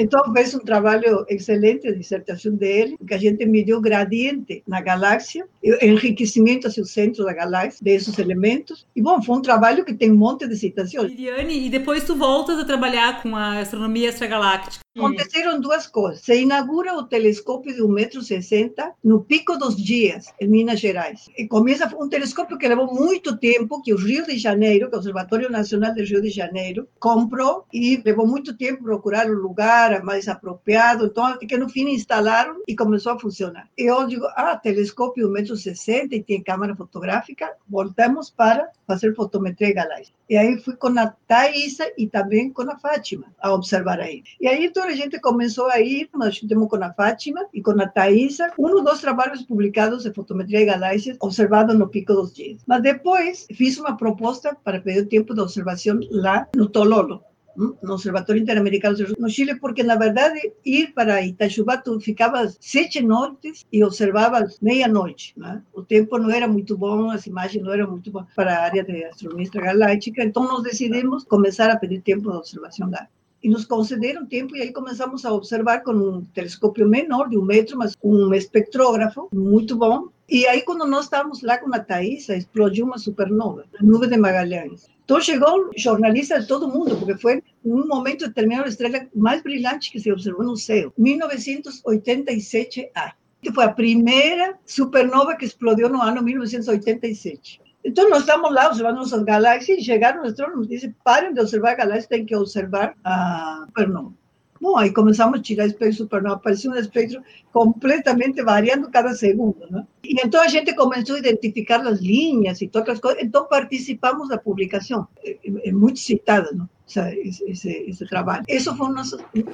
Então, 0.01 0.33
fez 0.33 0.55
um 0.55 0.61
trabalho 0.61 1.27
excelente, 1.29 1.89
a 1.89 1.93
dissertação 1.93 2.55
dele, 2.55 2.97
que 3.05 3.13
a 3.13 3.19
gente 3.19 3.45
mediu 3.45 3.79
o 3.79 3.81
gradiente 3.81 4.63
na 4.65 4.81
galáxia, 4.81 5.45
enriquecimento 5.83 6.69
hacia 6.69 6.85
o 6.85 6.87
centro 6.87 7.25
da 7.25 7.33
galáxia, 7.33 7.81
desses 7.83 8.17
elementos. 8.17 8.87
E, 8.95 9.03
bom, 9.03 9.21
foi 9.21 9.39
um 9.39 9.43
trabalho 9.43 9.85
que 9.85 9.93
tem 9.93 10.13
um 10.13 10.17
monte 10.17 10.47
de 10.47 10.55
citações. 10.55 11.11
Liliane, 11.11 11.67
e 11.67 11.69
depois 11.69 12.05
tu 12.05 12.15
voltas 12.15 12.61
a 12.61 12.65
trabalhar 12.65 13.21
com 13.25 13.35
a 13.35 13.59
astronomia 13.59 14.11
extragaláctica. 14.11 14.85
Aconteceram 14.99 15.61
duas 15.61 15.87
coisas. 15.87 16.21
Se 16.23 16.35
inaugura 16.35 16.95
o 16.95 17.05
telescópio 17.05 17.73
de 17.73 17.83
1,60m 17.83 18.93
no 19.03 19.23
Pico 19.23 19.57
dos 19.57 19.77
Dias, 19.77 20.33
em 20.41 20.49
Minas 20.49 20.81
Gerais. 20.81 21.29
E 21.39 21.47
começa 21.47 21.89
um 21.97 22.09
telescópio 22.09 22.59
que 22.59 22.67
levou 22.67 22.93
muito 22.93 23.37
tempo, 23.37 23.81
que 23.81 23.95
o 23.95 23.97
Rio 23.97 24.27
de 24.27 24.37
Janeiro, 24.37 24.89
que 24.89 24.95
é 24.95 24.97
o 24.97 24.99
Observatório 24.99 25.51
Nacional 25.51 25.95
do 25.95 26.03
Rio 26.03 26.21
de 26.21 26.31
Janeiro, 26.31 26.89
comprou 26.99 27.65
e 27.73 28.03
levou 28.05 28.27
muito 28.27 28.57
tempo 28.57 28.83
procurar 28.83 29.29
o 29.29 29.35
lugar 29.35 30.03
mais 30.03 30.27
apropriado. 30.27 31.07
Então, 31.07 31.25
até 31.25 31.47
que 31.47 31.57
no 31.57 31.69
fim 31.69 31.89
instalaram 31.91 32.63
e 32.67 32.75
começou 32.75 33.13
a 33.13 33.19
funcionar. 33.19 33.69
E 33.79 33.85
eu 33.85 34.07
digo, 34.07 34.25
ah, 34.35 34.57
telescópio 34.57 35.29
1,60m 35.29 36.09
e 36.13 36.23
tem 36.23 36.43
câmera 36.43 36.75
fotográfica, 36.75 37.53
voltamos 37.69 38.31
para 38.31 38.69
fazer 38.87 39.15
fotometria 39.15 39.73
galáctica. 39.75 40.17
E 40.29 40.37
aí 40.37 40.59
fui 40.59 40.77
com 40.77 40.89
a 40.99 41.07
Thaisa 41.27 41.91
e 41.97 42.07
também 42.07 42.51
com 42.51 42.63
a 42.71 42.79
Fátima 42.79 43.33
a 43.41 43.53
observar 43.53 44.01
aí. 44.01 44.23
E 44.41 44.47
aí 44.47 44.67
então 44.67 44.88
a 44.89 44.95
gente 44.95 45.21
começou 45.21 45.67
a 45.67 45.81
ir, 45.81 46.09
nós 46.15 46.41
estamos 46.43 46.69
com 46.69 46.77
a 46.77 46.93
Fátima 46.93 47.47
e 47.53 47.61
com 47.61 47.73
a 47.81 47.87
Thaisa, 47.87 48.51
um 48.59 48.83
dos 48.83 49.01
trabalhos 49.01 49.43
publicados 49.43 50.05
de 50.05 50.13
fotometria 50.13 50.61
de 50.61 50.65
galáxias 50.65 51.17
observado 51.21 51.75
no 51.75 51.89
Pico 51.89 52.15
dos 52.15 52.33
Dias. 52.33 52.63
Mas 52.67 52.83
depois 52.83 53.47
fiz 53.53 53.79
uma 53.79 53.97
proposta 53.97 54.57
para 54.65 54.81
pedir 54.81 55.07
tempo 55.07 55.35
de 55.35 55.41
observação 55.41 56.01
lá 56.11 56.49
no 56.57 56.69
Tololo, 56.69 57.23
no 57.55 57.93
Observatório 57.93 58.41
Interamericano 58.41 58.97
no 59.19 59.29
Chile, 59.29 59.57
porque 59.57 59.83
na 59.83 59.97
verdade 59.97 60.53
ir 60.65 60.95
para 60.95 61.21
Itajubá 61.23 61.77
tu 61.77 62.01
ficavas 62.01 62.57
sete 62.61 63.03
noites 63.03 63.67
e 63.73 63.85
observavas 63.85 64.59
meia-noite. 64.61 65.35
Né? 65.37 65.61
O 65.73 65.83
tempo 65.83 66.19
não 66.19 66.31
era 66.31 66.47
muito 66.49 66.79
bom, 66.79 67.11
as 67.11 67.27
imagens 67.27 67.63
não 67.63 67.73
eram 67.73 67.91
muito 67.91 68.11
boas 68.11 68.27
para 68.35 68.63
área 68.63 68.85
de 68.85 69.05
astronomia 69.05 69.45
extragaláctica, 69.45 70.23
então 70.23 70.45
nós 70.45 70.63
decidimos 70.63 71.25
começar 71.25 71.69
a 71.69 71.77
pedir 71.77 72.01
tempo 72.01 72.31
de 72.31 72.37
observação 72.37 72.89
lá 72.91 73.07
e 73.43 73.49
nos 73.49 73.65
concederam 73.65 74.27
tempo 74.27 74.55
e 74.57 74.63
aí 74.63 74.73
começamos 74.73 75.25
a 75.25 75.33
observar 75.33 75.83
com 75.83 75.93
um 75.93 76.25
telescópio 76.25 76.89
menor, 76.89 77.29
de 77.29 77.39
um 77.39 77.45
metro, 77.45 77.79
mas 77.79 77.97
um 78.03 78.35
espectrógrafo 78.35 79.29
muito 79.33 79.77
bom. 79.77 80.09
E 80.29 80.45
aí, 80.47 80.63
quando 80.63 80.85
nós 80.87 81.05
estávamos 81.05 81.41
lá 81.43 81.57
com 81.57 81.73
a 81.75 81.79
Thaís, 81.79 82.29
explodiu 82.29 82.85
uma 82.85 82.99
supernova, 82.99 83.65
a 83.79 83.83
nuvem 83.83 84.11
de 84.11 84.19
Magalhães. 84.19 84.87
Então 85.03 85.19
chegou 85.23 85.71
jornalista 85.75 86.39
de 86.39 86.47
todo 86.47 86.69
mundo, 86.69 86.99
porque 86.99 87.17
foi 87.17 87.43
um 87.65 87.87
momento 87.87 88.27
determinado 88.27 88.67
a 88.67 88.69
estrela 88.69 89.07
mais 89.15 89.43
brilhante 89.43 89.91
que 89.91 89.99
se 89.99 90.13
observou 90.13 90.45
no 90.45 90.55
céu, 90.55 90.93
1987A. 90.99 93.13
Que 93.41 93.51
foi 93.51 93.65
a 93.65 93.73
primeira 93.73 94.59
supernova 94.67 95.35
que 95.35 95.47
explodiu 95.47 95.89
no 95.89 96.03
ano 96.03 96.23
1987. 96.23 97.59
Então, 97.85 98.11
nós 98.11 98.21
estamos 98.21 98.53
lá 98.53 98.67
observando 98.67 98.97
nossas 98.97 99.23
galáxias 99.23 99.79
e 99.79 99.85
chegaram 99.85 100.23
os 100.23 100.31
astrônomos 100.31 100.67
e 100.67 100.71
dizem: 100.71 100.95
parem 101.05 101.33
de 101.33 101.41
observar 101.41 101.75
galáxias, 101.75 102.07
tem 102.07 102.25
que 102.25 102.35
observar 102.35 102.95
a 103.05 103.65
supernova. 103.67 104.13
Bom, 104.61 104.77
aí 104.77 104.93
começamos 104.93 105.39
a 105.39 105.43
tirar 105.43 105.67
espectro 105.67 105.99
supernova, 105.99 106.37
apareceu 106.37 106.73
um 106.73 106.75
espectro 106.75 107.23
completamente 107.53 108.43
variando 108.43 108.91
cada 108.91 109.15
segundo, 109.15 109.61
né? 109.71 109.87
E 110.03 110.21
então 110.21 110.43
a 110.43 110.49
gente 110.49 110.75
começou 110.75 111.15
a 111.15 111.21
identificar 111.21 111.87
as 111.87 112.01
linhas 112.01 112.61
e 112.61 112.67
todas 112.67 112.95
as 112.95 113.01
coisas, 113.01 113.23
então 113.23 113.47
participamos 113.47 114.29
da 114.29 114.37
publicação, 114.37 115.07
é, 115.25 115.39
é 115.65 115.73
muito 115.73 116.01
citada, 116.01 116.51
não? 116.53 116.69
Esse, 116.89 117.45
esse, 117.45 117.69
esse, 117.69 118.07
trabalho. 118.07 118.45
Isso 118.49 118.75
foi 118.75 118.87
uma, 118.87 119.03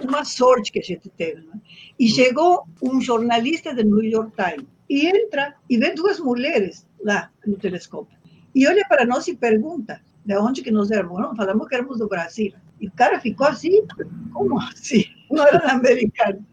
uma 0.05 0.25
sorte 0.25 0.71
que 0.71 0.79
a 0.79 0.83
gente 0.83 1.09
teve. 1.19 1.41
Né? 1.41 1.61
E 1.99 2.09
chegou 2.09 2.65
um 2.81 3.01
jornalista 3.01 3.75
do 3.75 3.83
New 3.83 4.05
York 4.05 4.31
Times 4.37 4.69
e 4.89 5.07
entra 5.07 5.55
e 5.69 5.79
vê 5.79 5.93
duas 5.93 6.21
mulheres 6.21 6.87
lá 7.03 7.31
no 7.47 7.57
telescópio. 7.57 8.19
E 8.55 8.67
olha 8.67 8.85
para 8.89 9.05
nós 9.05 9.27
e 9.27 9.35
pergunta 9.35 10.01
de 10.25 10.37
onde 10.39 10.63
que 10.63 10.71
nós 10.71 10.91
éramos. 10.91 11.21
Não, 11.21 11.35
falamos 11.35 11.69
que 11.69 11.75
éramos 11.75 11.99
do 11.99 12.09
Brasil. 12.09 12.53
E 12.81 12.89
o 12.89 12.93
cara 12.93 13.21
ficou 13.21 13.47
assim, 13.47 13.87
como 14.33 14.61
assim? 14.61 15.05
Não 15.31 15.47
era 15.47 15.73
americano. 15.73 16.45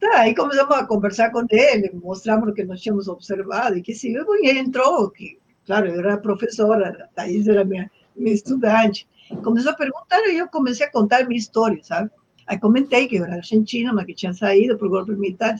Tá, 0.00 0.20
aí 0.20 0.34
começamos 0.34 0.76
a 0.76 0.86
conversar 0.86 1.30
com 1.30 1.44
ele, 1.50 1.90
mostramos 1.94 2.48
o 2.48 2.52
que 2.52 2.62
nós 2.64 2.80
tínhamos 2.80 3.08
observado, 3.08 3.76
e 3.76 3.82
que 3.82 3.94
sim, 3.94 4.14
e 4.16 4.50
entrou, 4.50 5.10
que, 5.10 5.38
claro, 5.66 5.88
eu 5.88 5.98
era 5.98 6.16
professora, 6.18 7.04
a 7.04 7.06
Thaís 7.08 7.48
era 7.48 7.64
minha, 7.64 7.90
minha 8.14 8.34
estudante. 8.34 9.08
Começou 9.42 9.72
a 9.72 9.74
perguntar 9.74 10.20
e 10.28 10.38
eu 10.38 10.48
comecei 10.48 10.86
a 10.86 10.90
contar 10.90 11.26
minha 11.26 11.38
história, 11.38 11.82
sabe? 11.82 12.10
Aí 12.46 12.58
comentei 12.58 13.08
que 13.08 13.16
eu 13.16 13.24
era 13.24 13.36
argentina, 13.36 13.92
mas 13.92 14.06
que 14.06 14.14
tinha 14.14 14.32
saído 14.32 14.78
por 14.78 14.88
golpe 14.88 15.12
militar. 15.12 15.56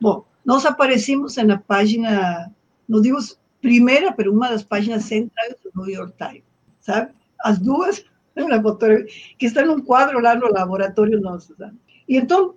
Bom, 0.00 0.24
nós 0.44 0.66
aparecemos 0.66 1.36
na 1.36 1.58
página, 1.58 2.52
não 2.88 3.00
digo 3.00 3.18
primeira, 3.60 4.14
mas 4.16 4.26
uma 4.26 4.48
das 4.48 4.62
páginas 4.62 5.04
centrais 5.04 5.54
do 5.62 5.70
New 5.80 5.90
York 5.90 6.14
Times, 6.18 6.42
sabe? 6.80 7.12
As 7.40 7.58
duas, 7.58 8.04
que 9.38 9.46
estão 9.46 9.66
num 9.66 9.80
quadro 9.80 10.20
lá 10.20 10.34
no 10.34 10.50
laboratório 10.50 11.20
nosso, 11.20 11.54
sabe? 11.56 11.76
E 12.08 12.16
então, 12.16 12.54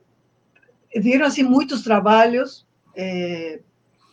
viram 0.96 1.28
assim 1.28 1.44
muitos 1.44 1.84
trabalhos, 1.84 2.66
é, 2.96 3.60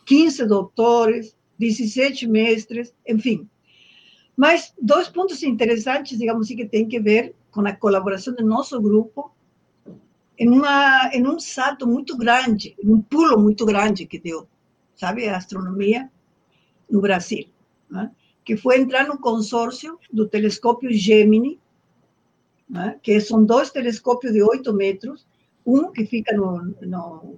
15 0.05 0.45
doutores, 0.45 1.35
17 1.57 2.27
mestres, 2.27 2.93
enfim. 3.07 3.47
Mas 4.35 4.73
dois 4.81 5.07
pontos 5.07 5.41
interessantes, 5.43 6.17
digamos 6.17 6.47
assim, 6.47 6.55
que 6.55 6.65
tem 6.65 6.87
que 6.87 6.99
ver 6.99 7.35
com 7.51 7.61
a 7.61 7.73
colaboração 7.73 8.33
do 8.35 8.45
nosso 8.45 8.79
grupo 8.81 9.31
em, 10.43 10.49
uma, 10.49 11.09
em 11.13 11.25
um 11.25 11.39
salto 11.39 11.87
muito 11.87 12.17
grande, 12.17 12.75
um 12.83 13.01
pulo 13.01 13.39
muito 13.39 13.65
grande 13.65 14.05
que 14.05 14.19
deu, 14.19 14.45
sabe, 14.93 15.27
a 15.27 15.37
astronomia 15.37 16.11
no 16.89 16.99
Brasil, 16.99 17.47
né? 17.89 18.11
que 18.43 18.57
foi 18.57 18.77
entrar 18.77 19.07
no 19.07 19.17
consórcio 19.17 19.97
do 20.11 20.27
telescópio 20.27 20.91
Gemini, 20.91 21.61
né? 22.69 22.99
que 23.01 23.21
são 23.21 23.45
dois 23.45 23.71
telescópios 23.71 24.33
de 24.33 24.43
8 24.43 24.73
metros, 24.73 25.25
um 25.65 25.91
que 25.93 26.05
fica 26.05 26.35
no, 26.35 26.61
no, 26.81 27.37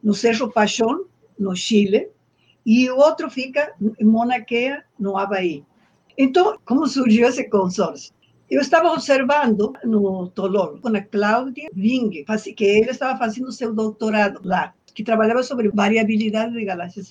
no 0.00 0.14
Cerro 0.14 0.52
Pachón, 0.52 1.06
no 1.36 1.56
Chile, 1.56 2.08
e 2.64 2.88
o 2.88 2.98
outro 2.98 3.28
fica 3.28 3.74
em 3.98 4.04
Monaquea, 4.04 4.84
no 4.96 5.16
Havaí. 5.16 5.64
Então, 6.16 6.56
como 6.64 6.86
surgiu 6.86 7.26
esse 7.26 7.48
consórcio? 7.50 8.14
Eu 8.52 8.60
estava 8.60 8.92
observando 8.92 9.72
no 9.82 10.28
Tolón 10.28 10.78
com 10.82 10.94
a 10.94 11.00
Cláudia 11.00 11.70
Ving, 11.72 12.22
que 12.54 12.64
ele 12.64 12.90
estava 12.90 13.18
fazendo 13.18 13.50
seu 13.50 13.74
doutorado 13.74 14.42
lá, 14.44 14.74
que 14.94 15.02
trabalhava 15.02 15.42
sobre 15.42 15.70
variabilidade 15.70 16.52
de 16.52 16.62
galáxias 16.62 17.10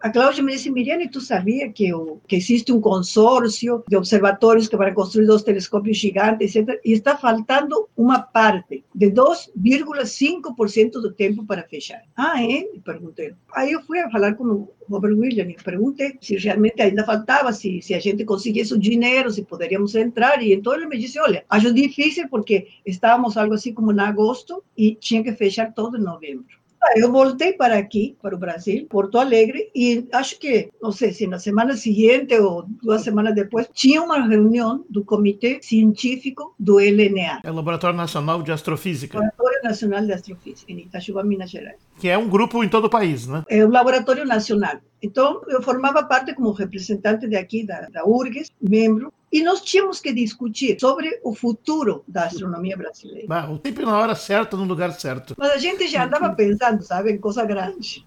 a 0.00 0.10
Cláudia 0.10 0.42
me 0.42 0.52
disse, 0.52 0.70
Miriane, 0.70 1.08
tu 1.08 1.20
sabia 1.20 1.70
que, 1.70 1.92
o, 1.92 2.20
que 2.26 2.36
existe 2.36 2.72
um 2.72 2.80
consórcio 2.80 3.84
de 3.86 3.96
observatórios 3.96 4.66
que 4.66 4.76
para 4.76 4.94
construir 4.94 5.26
dois 5.26 5.42
telescópios 5.42 5.98
gigantes, 5.98 6.56
etc. 6.56 6.80
E 6.84 6.92
está 6.92 7.16
faltando 7.16 7.88
uma 7.96 8.18
parte 8.18 8.82
de 8.94 9.10
2,5% 9.10 10.92
do 10.92 11.12
tempo 11.12 11.44
para 11.44 11.64
fechar. 11.64 12.02
Ah, 12.16 12.42
é? 12.42 12.64
Me 12.72 12.80
perguntei. 12.82 13.34
Aí 13.54 13.72
eu 13.72 13.82
fui 13.82 14.00
a 14.00 14.10
falar 14.10 14.34
com 14.34 14.44
o 14.44 14.68
Robert 14.88 15.16
William 15.16 15.48
e 15.50 15.56
perguntei 15.62 16.16
se 16.20 16.36
realmente 16.36 16.80
ainda 16.80 17.04
faltava, 17.04 17.52
se, 17.52 17.82
se 17.82 17.94
a 17.94 18.00
gente 18.00 18.24
conseguisse 18.24 18.72
o 18.72 18.78
dinheiro, 18.78 19.30
se 19.30 19.42
poderíamos 19.42 19.94
entrar. 19.94 20.42
E 20.42 20.54
então 20.54 20.74
ele 20.74 20.86
me 20.86 20.98
disse, 20.98 21.18
olha, 21.20 21.44
acho 21.48 21.74
difícil 21.74 22.28
porque 22.28 22.68
estávamos 22.86 23.36
algo 23.36 23.54
assim 23.54 23.74
como 23.74 23.92
em 23.92 24.00
agosto 24.00 24.64
e 24.76 24.94
tinha 24.94 25.22
que 25.22 25.32
fechar 25.32 25.74
todo 25.74 25.98
em 25.98 26.02
novembro. 26.02 26.59
Eu 26.96 27.12
voltei 27.12 27.52
para 27.52 27.76
aqui, 27.76 28.16
para 28.22 28.34
o 28.34 28.38
Brasil, 28.38 28.86
Porto 28.88 29.18
Alegre, 29.18 29.70
e 29.74 30.08
acho 30.12 30.38
que, 30.38 30.70
não 30.82 30.90
sei 30.90 31.12
se 31.12 31.26
na 31.26 31.38
semana 31.38 31.76
seguinte 31.76 32.34
ou 32.38 32.64
duas 32.82 33.02
semanas 33.02 33.34
depois, 33.34 33.68
tinha 33.72 34.02
uma 34.02 34.26
reunião 34.26 34.84
do 34.88 35.04
Comitê 35.04 35.60
Científico 35.62 36.54
do 36.58 36.78
LNA. 36.78 37.40
É 37.44 37.50
o 37.50 37.54
Laboratório 37.54 37.96
Nacional 37.96 38.42
de 38.42 38.50
Astrofísica. 38.50 39.18
Laboratório 39.18 39.62
Nacional 39.62 40.06
de 40.06 40.12
Astrofísica, 40.12 40.72
em 40.72 40.80
Itachuba, 40.80 41.22
Minas 41.22 41.50
Gerais. 41.50 41.76
Que 41.98 42.08
é 42.08 42.16
um 42.16 42.28
grupo 42.28 42.64
em 42.64 42.68
todo 42.68 42.86
o 42.86 42.90
país, 42.90 43.26
né? 43.26 43.44
É 43.48 43.64
o 43.64 43.70
Laboratório 43.70 44.24
Nacional. 44.24 44.78
Então, 45.02 45.42
eu 45.48 45.62
formava 45.62 46.02
parte 46.02 46.34
como 46.34 46.52
representante 46.52 47.26
de 47.26 47.36
aqui 47.36 47.64
da, 47.64 47.88
da 47.88 48.04
URGS, 48.04 48.50
membro, 48.60 49.12
e 49.32 49.42
nós 49.42 49.62
tínhamos 49.62 50.00
que 50.00 50.12
discutir 50.12 50.78
sobre 50.78 51.20
o 51.22 51.34
futuro 51.34 52.04
da 52.06 52.24
astronomia 52.24 52.76
brasileira. 52.76 53.26
Ah, 53.30 53.50
o 53.50 53.58
tempo 53.58 53.82
na 53.82 53.96
hora 53.96 54.14
certa, 54.14 54.56
no 54.56 54.64
lugar 54.64 54.92
certo. 54.92 55.34
Mas 55.38 55.52
a 55.52 55.58
gente 55.58 55.86
já 55.88 56.04
andava 56.04 56.30
pensando, 56.34 56.82
sabe, 56.82 57.12
em 57.12 57.18
coisa 57.18 57.44
grande. 57.44 58.04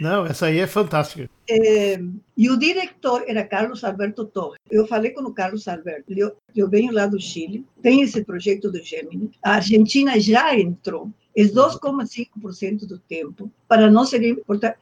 Não, 0.00 0.24
essa 0.24 0.46
aí 0.46 0.58
é 0.58 0.66
fantástica. 0.66 1.28
É, 1.48 2.00
e 2.36 2.50
o 2.50 2.56
diretor 2.56 3.24
era 3.26 3.44
Carlos 3.44 3.84
Alberto 3.84 4.24
Torres. 4.24 4.58
Eu 4.70 4.86
falei 4.86 5.10
com 5.10 5.22
o 5.22 5.34
Carlos 5.34 5.68
Alberto. 5.68 6.12
Eu, 6.16 6.36
eu 6.54 6.68
venho 6.68 6.92
lá 6.92 7.06
do 7.06 7.20
Chile, 7.20 7.64
tem 7.82 8.00
esse 8.00 8.24
projeto 8.24 8.70
do 8.70 8.82
Gemini. 8.82 9.30
A 9.42 9.56
Argentina 9.56 10.18
já 10.18 10.56
entrou. 10.58 11.10
É 11.36 11.42
2,5% 11.42 12.86
do 12.86 12.98
tempo 12.98 13.50
para 13.68 13.90
não 13.90 14.04
ser 14.04 14.22
importante. 14.22 14.78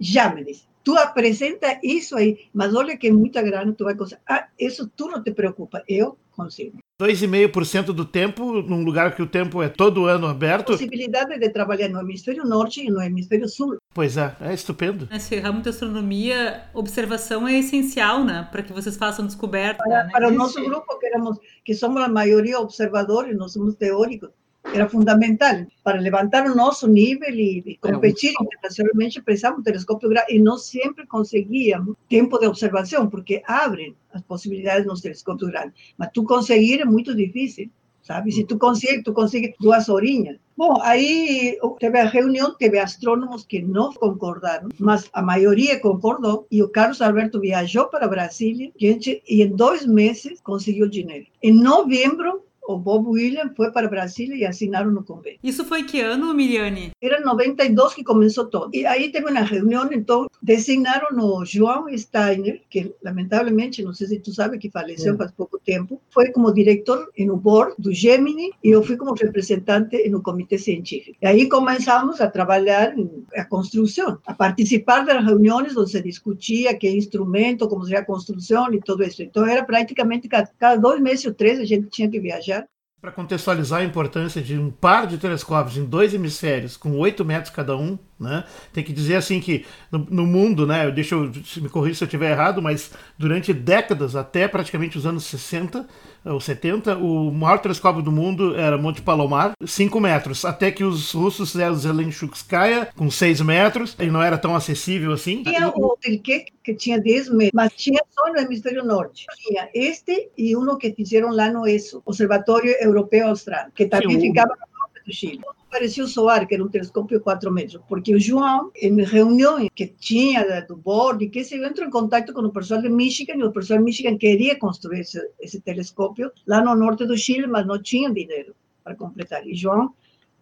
Já 0.00 0.32
me 0.32 0.44
disse 0.44 0.68
tu 0.82 0.96
apresenta 0.96 1.78
isso 1.82 2.16
aí, 2.16 2.48
mas 2.52 2.74
olha 2.74 2.96
que 2.96 3.08
é 3.08 3.12
muita 3.12 3.42
grana, 3.42 3.72
tu 3.72 3.84
vai 3.84 3.94
conseguir. 3.94 4.22
Ah, 4.28 4.46
isso 4.58 4.90
tu 4.96 5.08
não 5.08 5.22
te 5.22 5.32
preocupa, 5.32 5.82
eu 5.88 6.16
consigo. 6.32 6.78
2,5% 7.00 7.86
do 7.86 8.04
tempo, 8.04 8.60
num 8.62 8.82
lugar 8.82 9.14
que 9.14 9.22
o 9.22 9.26
tempo 9.26 9.62
é 9.62 9.68
todo 9.68 10.06
ano 10.06 10.26
aberto. 10.26 10.72
Possibilidade 10.72 11.38
de 11.38 11.48
trabalhar 11.50 11.88
no 11.88 12.00
hemisfério 12.00 12.44
norte 12.44 12.84
e 12.84 12.90
no 12.90 13.00
hemisfério 13.00 13.48
sul. 13.48 13.76
Pois 13.94 14.16
é, 14.16 14.34
é 14.40 14.52
estupendo. 14.52 15.08
Nesse 15.10 15.36
ramo 15.38 15.62
de 15.62 15.68
astronomia, 15.68 16.64
observação 16.74 17.46
é 17.46 17.58
essencial, 17.58 18.24
né? 18.24 18.48
Para 18.50 18.62
que 18.62 18.72
vocês 18.72 18.96
façam 18.96 19.26
descoberta. 19.26 19.82
Para, 19.82 20.04
né? 20.04 20.10
para 20.10 20.28
o 20.28 20.32
nosso 20.32 20.60
grupo, 20.64 20.98
que, 20.98 21.06
éramos, 21.06 21.38
que 21.64 21.74
somos 21.74 22.02
a 22.02 22.08
maioria 22.08 22.58
observadores, 22.58 23.36
nós 23.36 23.52
somos 23.52 23.76
teóricos, 23.76 24.30
era 24.74 24.88
fundamental. 24.88 25.66
Para 25.82 26.00
levantar 26.00 26.46
o 26.46 26.54
nosso 26.54 26.86
nível 26.86 27.30
e, 27.30 27.62
e 27.66 27.76
competir 27.78 28.32
internacionalmente, 28.40 29.22
precisamos 29.22 29.60
um 29.60 29.62
telescópio 29.62 30.08
grande 30.08 30.34
e 30.34 30.38
não 30.38 30.58
sempre 30.58 31.06
conseguíamos 31.06 31.96
tempo 32.08 32.38
de 32.38 32.46
observação, 32.46 33.08
porque 33.08 33.42
abrem 33.46 33.94
as 34.12 34.22
possibilidades 34.22 34.86
nos 34.86 35.00
telescópios 35.00 35.50
grandes. 35.50 35.74
Mas 35.96 36.10
tu 36.12 36.24
conseguir 36.24 36.80
é 36.80 36.84
muito 36.84 37.14
difícil, 37.14 37.70
sabe? 38.02 38.32
Se 38.32 38.44
tu 38.44 38.58
consegue, 38.58 39.02
tu 39.02 39.12
consegue 39.12 39.54
duas 39.60 39.88
horinhas. 39.88 40.38
Bom, 40.56 40.80
aí 40.82 41.56
teve 41.78 41.98
a 42.00 42.06
reunião, 42.06 42.54
teve 42.54 42.78
astrônomos 42.78 43.44
que 43.44 43.62
não 43.62 43.92
concordaram, 43.92 44.68
mas 44.78 45.08
a 45.12 45.22
maioria 45.22 45.78
concordou 45.78 46.46
e 46.50 46.62
o 46.62 46.68
Carlos 46.68 47.00
Alberto 47.00 47.38
viajou 47.38 47.86
para 47.86 48.08
Brasília 48.08 48.72
gente, 48.76 49.22
e 49.28 49.42
em 49.42 49.54
dois 49.54 49.86
meses 49.86 50.40
conseguiu 50.40 50.88
dinheiro. 50.88 51.26
Em 51.40 51.52
novembro, 51.52 52.42
o 52.68 52.76
Bob 52.76 53.08
Williams 53.08 53.52
foi 53.56 53.72
para 53.72 53.88
Brasília 53.88 54.36
e 54.36 54.44
assinaram 54.44 54.90
no 54.90 55.02
convênio. 55.02 55.38
Isso 55.42 55.64
foi 55.64 55.84
que 55.84 56.00
ano, 56.02 56.34
Miriane? 56.34 56.90
Era 57.02 57.18
92 57.20 57.94
que 57.94 58.04
começou 58.04 58.44
todo. 58.44 58.68
E 58.74 58.84
aí 58.84 59.10
teve 59.10 59.30
uma 59.30 59.40
reunião, 59.40 59.88
então 59.90 60.26
designaram 60.42 61.08
o 61.18 61.44
João 61.46 61.86
Steiner, 61.96 62.60
que 62.68 62.94
lamentavelmente, 63.02 63.82
não 63.82 63.94
sei 63.94 64.08
se 64.08 64.18
tu 64.18 64.34
sabe, 64.34 64.58
que 64.58 64.70
faleceu 64.70 65.16
faz 65.16 65.30
pouco 65.30 65.58
tempo, 65.58 65.98
foi 66.10 66.30
como 66.30 66.52
diretor 66.52 67.08
no 67.18 67.38
board 67.38 67.74
do 67.78 67.90
Gemini 67.90 68.52
e 68.62 68.68
eu 68.68 68.82
fui 68.82 68.98
como 68.98 69.14
representante 69.14 70.06
no 70.10 70.22
comitê 70.22 70.58
científico. 70.58 71.16
E 71.22 71.26
aí 71.26 71.48
começamos 71.48 72.20
a 72.20 72.28
trabalhar 72.28 72.94
a 73.34 73.44
construção, 73.46 74.18
a 74.26 74.34
participar 74.34 75.06
das 75.06 75.24
reuniões 75.24 75.74
onde 75.74 75.90
se 75.90 76.02
discutia 76.02 76.76
que 76.76 76.90
instrumento, 76.90 77.66
como 77.66 77.84
seria 77.84 78.00
a 78.00 78.04
construção 78.04 78.72
e 78.74 78.80
tudo 78.80 79.02
isso. 79.04 79.22
Então 79.22 79.46
era 79.46 79.64
praticamente 79.64 80.28
cada, 80.28 80.50
cada 80.58 80.76
dois 80.76 81.00
meses 81.00 81.24
ou 81.24 81.32
três 81.32 81.58
a 81.58 81.64
gente 81.64 81.88
tinha 81.88 82.10
que 82.10 82.20
viajar 82.20 82.57
para 83.00 83.12
contextualizar 83.12 83.80
a 83.80 83.84
importância 83.84 84.42
de 84.42 84.58
um 84.58 84.70
par 84.70 85.06
de 85.06 85.18
telescópios 85.18 85.76
em 85.76 85.84
dois 85.84 86.14
hemisférios, 86.14 86.76
com 86.76 86.96
8 86.96 87.24
metros 87.24 87.54
cada 87.54 87.76
um, 87.76 87.98
né? 88.18 88.44
Tem 88.72 88.82
que 88.82 88.92
dizer 88.92 89.16
assim 89.16 89.40
que 89.40 89.64
no, 89.90 90.06
no 90.10 90.26
mundo, 90.26 90.66
né? 90.66 90.90
Deixa 90.90 91.14
eu 91.14 91.30
me 91.58 91.68
corrigir 91.68 91.96
se 91.96 92.04
eu 92.04 92.06
estiver 92.06 92.32
errado, 92.32 92.60
mas 92.60 92.90
durante 93.16 93.52
décadas, 93.52 94.16
até 94.16 94.48
praticamente 94.48 94.98
os 94.98 95.06
anos 95.06 95.24
60 95.24 95.86
ou 96.24 96.40
70, 96.40 96.96
o 96.96 97.30
maior 97.30 97.58
telescópio 97.58 98.02
do 98.02 98.10
mundo 98.10 98.54
era 98.56 98.76
Monte 98.76 99.00
Palomar, 99.00 99.52
5 99.64 100.00
metros, 100.00 100.44
até 100.44 100.70
que 100.70 100.84
os 100.84 101.12
russos 101.12 101.52
fizeram 101.52 101.74
Zelenchukskaya 101.74 102.88
com 102.96 103.10
6 103.10 103.40
metros, 103.42 103.96
e 103.98 104.06
não 104.06 104.22
era 104.22 104.36
tão 104.36 104.54
acessível 104.54 105.12
assim. 105.12 105.42
Tinha 105.42 105.68
o 105.68 105.96
Telke, 105.96 106.46
que 106.62 106.74
tinha 106.74 107.00
10 107.00 107.30
metros, 107.30 107.52
mas 107.54 107.72
tinha 107.74 108.02
só 108.10 108.32
no 108.32 108.38
hemisfério 108.38 108.84
norte. 108.84 109.26
Tinha 109.36 109.68
este 109.72 110.30
e 110.36 110.56
um 110.56 110.76
que 110.76 110.92
fizeram 110.92 111.30
lá 111.30 111.50
no 111.50 111.66
ESO, 111.66 112.02
Observatório 112.04 112.74
Europeu 112.80 113.28
Austral, 113.28 113.66
que 113.74 113.86
também 113.86 114.20
ficava 114.20 114.54
no 114.54 114.78
norte 114.78 115.04
do 115.06 115.12
Chile 115.12 115.40
parecia 115.70 116.04
o 116.04 116.08
SOAR, 116.08 116.46
que 116.46 116.54
era 116.54 116.64
um 116.64 116.68
telescópio 116.68 117.20
4 117.20 117.50
metros, 117.52 117.82
porque 117.88 118.14
o 118.14 118.20
João, 118.20 118.70
em 118.74 119.02
reunião 119.02 119.68
que 119.74 119.86
tinha 119.86 120.60
do 120.62 120.76
board, 120.76 121.28
que 121.28 121.44
se 121.44 121.56
entrou 121.56 121.86
em 121.86 121.90
contato 121.90 122.32
com 122.32 122.40
o 122.40 122.52
pessoal 122.52 122.80
de 122.80 122.88
Michigan, 122.88 123.34
e 123.34 123.44
o 123.44 123.52
pessoal 123.52 123.78
de 123.78 123.84
Michigan 123.84 124.16
queria 124.16 124.58
construir 124.58 125.00
esse, 125.00 125.20
esse 125.40 125.60
telescópio 125.60 126.30
lá 126.46 126.62
no 126.62 126.74
norte 126.74 127.06
do 127.06 127.16
Chile, 127.16 127.46
mas 127.46 127.66
não 127.66 127.80
tinha 127.80 128.12
dinheiro 128.12 128.54
para 128.82 128.94
completar. 128.94 129.46
E 129.46 129.54
João 129.54 129.94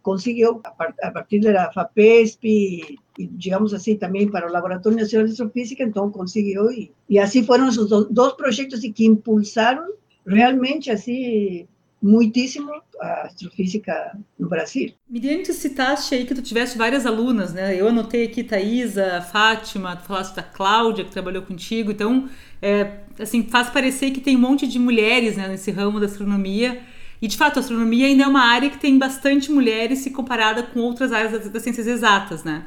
conseguiu, 0.02 0.60
a 1.02 1.10
partir 1.10 1.40
da 1.40 1.72
FAPESP, 1.72 2.98
e, 3.18 3.26
digamos 3.26 3.74
assim, 3.74 3.96
também 3.96 4.30
para 4.30 4.48
o 4.48 4.52
Laboratório 4.52 4.96
Nacional 4.96 5.26
de 5.26 5.32
Astrofísica, 5.32 5.82
então 5.82 6.12
conseguiu, 6.12 6.70
e, 6.70 6.92
e 7.08 7.18
assim 7.18 7.42
foram 7.42 7.66
os 7.66 7.76
dois 8.08 8.32
projetos 8.34 8.80
que 8.80 9.04
impulsaram 9.04 9.84
realmente, 10.24 10.92
assim, 10.92 11.66
muitíssimo 12.06 12.70
a 13.00 13.22
astrofísica 13.22 14.16
no 14.38 14.48
Brasil. 14.48 14.92
Miriam, 15.08 15.42
tu 15.42 15.52
citaste 15.52 16.14
aí 16.14 16.24
que 16.24 16.34
tu 16.34 16.40
tiveste 16.40 16.78
várias 16.78 17.04
alunas, 17.04 17.52
né? 17.52 17.78
Eu 17.78 17.88
anotei 17.88 18.24
aqui 18.24 18.42
Thaisa, 18.42 19.20
Fátima, 19.20 19.96
tu 19.96 20.04
falaste 20.04 20.34
da 20.34 20.42
Cláudia, 20.42 21.04
que 21.04 21.10
trabalhou 21.10 21.42
contigo, 21.42 21.90
então, 21.90 22.28
é, 22.62 23.00
assim, 23.18 23.42
faz 23.42 23.68
parecer 23.68 24.12
que 24.12 24.20
tem 24.20 24.36
um 24.36 24.40
monte 24.40 24.66
de 24.66 24.78
mulheres 24.78 25.36
né, 25.36 25.48
nesse 25.48 25.70
ramo 25.70 26.00
da 26.00 26.06
astronomia, 26.06 26.80
e 27.20 27.26
de 27.26 27.36
fato 27.36 27.58
a 27.58 27.60
astronomia 27.60 28.06
ainda 28.06 28.24
é 28.24 28.26
uma 28.26 28.42
área 28.42 28.70
que 28.70 28.78
tem 28.78 28.98
bastante 28.98 29.50
mulheres 29.50 30.00
se 30.00 30.10
comparada 30.10 30.62
com 30.62 30.80
outras 30.80 31.12
áreas 31.12 31.50
das, 31.50 31.62
ciências 31.62 31.86
exatas, 31.86 32.44
né? 32.44 32.66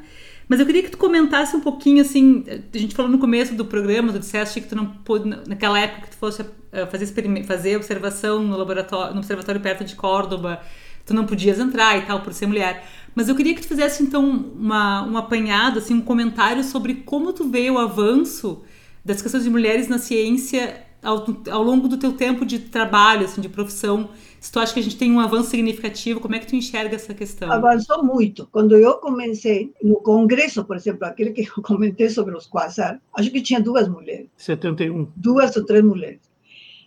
Mas 0.50 0.60
eu 0.60 0.66
queria 0.66 0.82
que 0.82 0.90
tu 0.90 0.98
comentasse 0.98 1.56
um 1.56 1.62
pouquinho, 1.62 2.02
assim, 2.02 2.44
a 2.74 2.78
gente 2.78 2.96
falou 2.96 3.12
no 3.12 3.20
começo 3.20 3.54
do 3.54 3.64
programa, 3.64 4.12
tu 4.12 4.18
disseste 4.18 4.60
que 4.60 4.68
tu 4.68 4.76
não 4.76 4.88
pôde, 4.88 5.30
naquela 5.48 5.80
época 5.80 6.08
que 6.08 6.10
tu 6.10 6.18
fosse 6.18 6.44
eh, 6.72 6.88
fazer, 6.88 7.06
fazer 7.46 7.76
observação 7.76 8.42
no 8.42 8.58
laboratório, 8.58 9.14
no 9.14 9.20
observatório 9.20 9.62
perto 9.62 9.86
de 9.86 9.96
Córdoba, 9.96 10.60
tu 11.06 11.14
não 11.14 11.28
podias 11.28 11.60
entrar 11.60 12.00
e 12.00 12.02
tal, 12.02 12.22
por 12.22 12.34
ser 12.34 12.48
mulher. 12.48 12.84
Mas 13.14 13.30
eu 13.30 13.36
queria 13.36 13.54
que 13.54 13.62
tu 13.62 13.68
fizesse, 13.68 14.02
então, 14.02 14.28
uma, 14.28 15.04
um 15.04 15.18
apanhado, 15.18 15.78
assim, 15.78 15.94
um 15.94 16.02
comentário 16.02 16.64
sobre 16.64 16.96
como 16.96 17.32
tu 17.32 17.48
vê 17.48 17.70
o 17.70 17.78
avanço 17.78 18.64
das 19.06 19.22
questões 19.22 19.44
de 19.44 19.52
mulheres 19.52 19.88
na 19.88 20.00
ciência 20.00 20.84
ao, 21.04 21.26
ao 21.52 21.64
longo 21.64 21.88
do 21.88 21.98
teu 21.98 22.14
tempo 22.14 22.46
de 22.46 22.60
trabalho, 22.60 23.26
assim, 23.26 23.42
de 23.42 23.50
profissão, 23.50 24.10
se 24.40 24.52
tu 24.52 24.60
acha 24.60 24.74
que 24.74 24.80
a 24.80 24.84
gente 24.84 24.98
tem 24.98 25.12
um 25.12 25.20
avanço 25.20 25.50
significativo, 25.50 26.20
como 26.20 26.36
é 26.36 26.40
que 26.40 26.48
tu 26.48 26.56
enxerga 26.56 26.96
essa 26.96 27.14
questão? 27.14 27.52
Avançou 27.52 28.04
muito. 28.04 28.48
Quando 28.52 28.76
eu 28.76 28.96
comecei 28.96 29.74
no 29.82 29.96
congresso, 29.98 30.64
por 30.64 30.76
exemplo, 30.76 31.06
aquele 31.06 31.32
que 31.32 31.42
eu 31.50 31.64
comentei 31.64 32.10
sobre 32.10 32.36
os 32.36 32.48
quasar, 32.48 33.02
acho 33.14 33.32
que 33.32 33.42
tinha 33.42 33.60
duas 33.60 33.88
mulheres. 33.88 34.28
71. 34.38 35.08
Duas 35.16 35.56
ou 35.56 35.66
três 35.66 35.84
mulheres. 35.84 36.22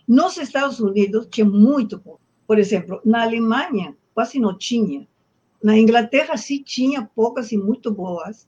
Nos 0.07 0.37
Estados 0.37 0.79
Unidos 0.79 1.27
tinha 1.29 1.45
muito 1.45 1.99
pouco. 1.99 2.19
Por 2.47 2.59
exemplo, 2.59 2.99
na 3.05 3.23
Alemanha 3.23 3.95
quase 4.13 4.39
não 4.39 4.57
tinha. 4.57 5.07
Na 5.63 5.77
Inglaterra 5.77 6.35
sim 6.37 6.61
tinha 6.61 7.09
poucas 7.15 7.51
e 7.51 7.57
muito 7.57 7.91
boas. 7.91 8.47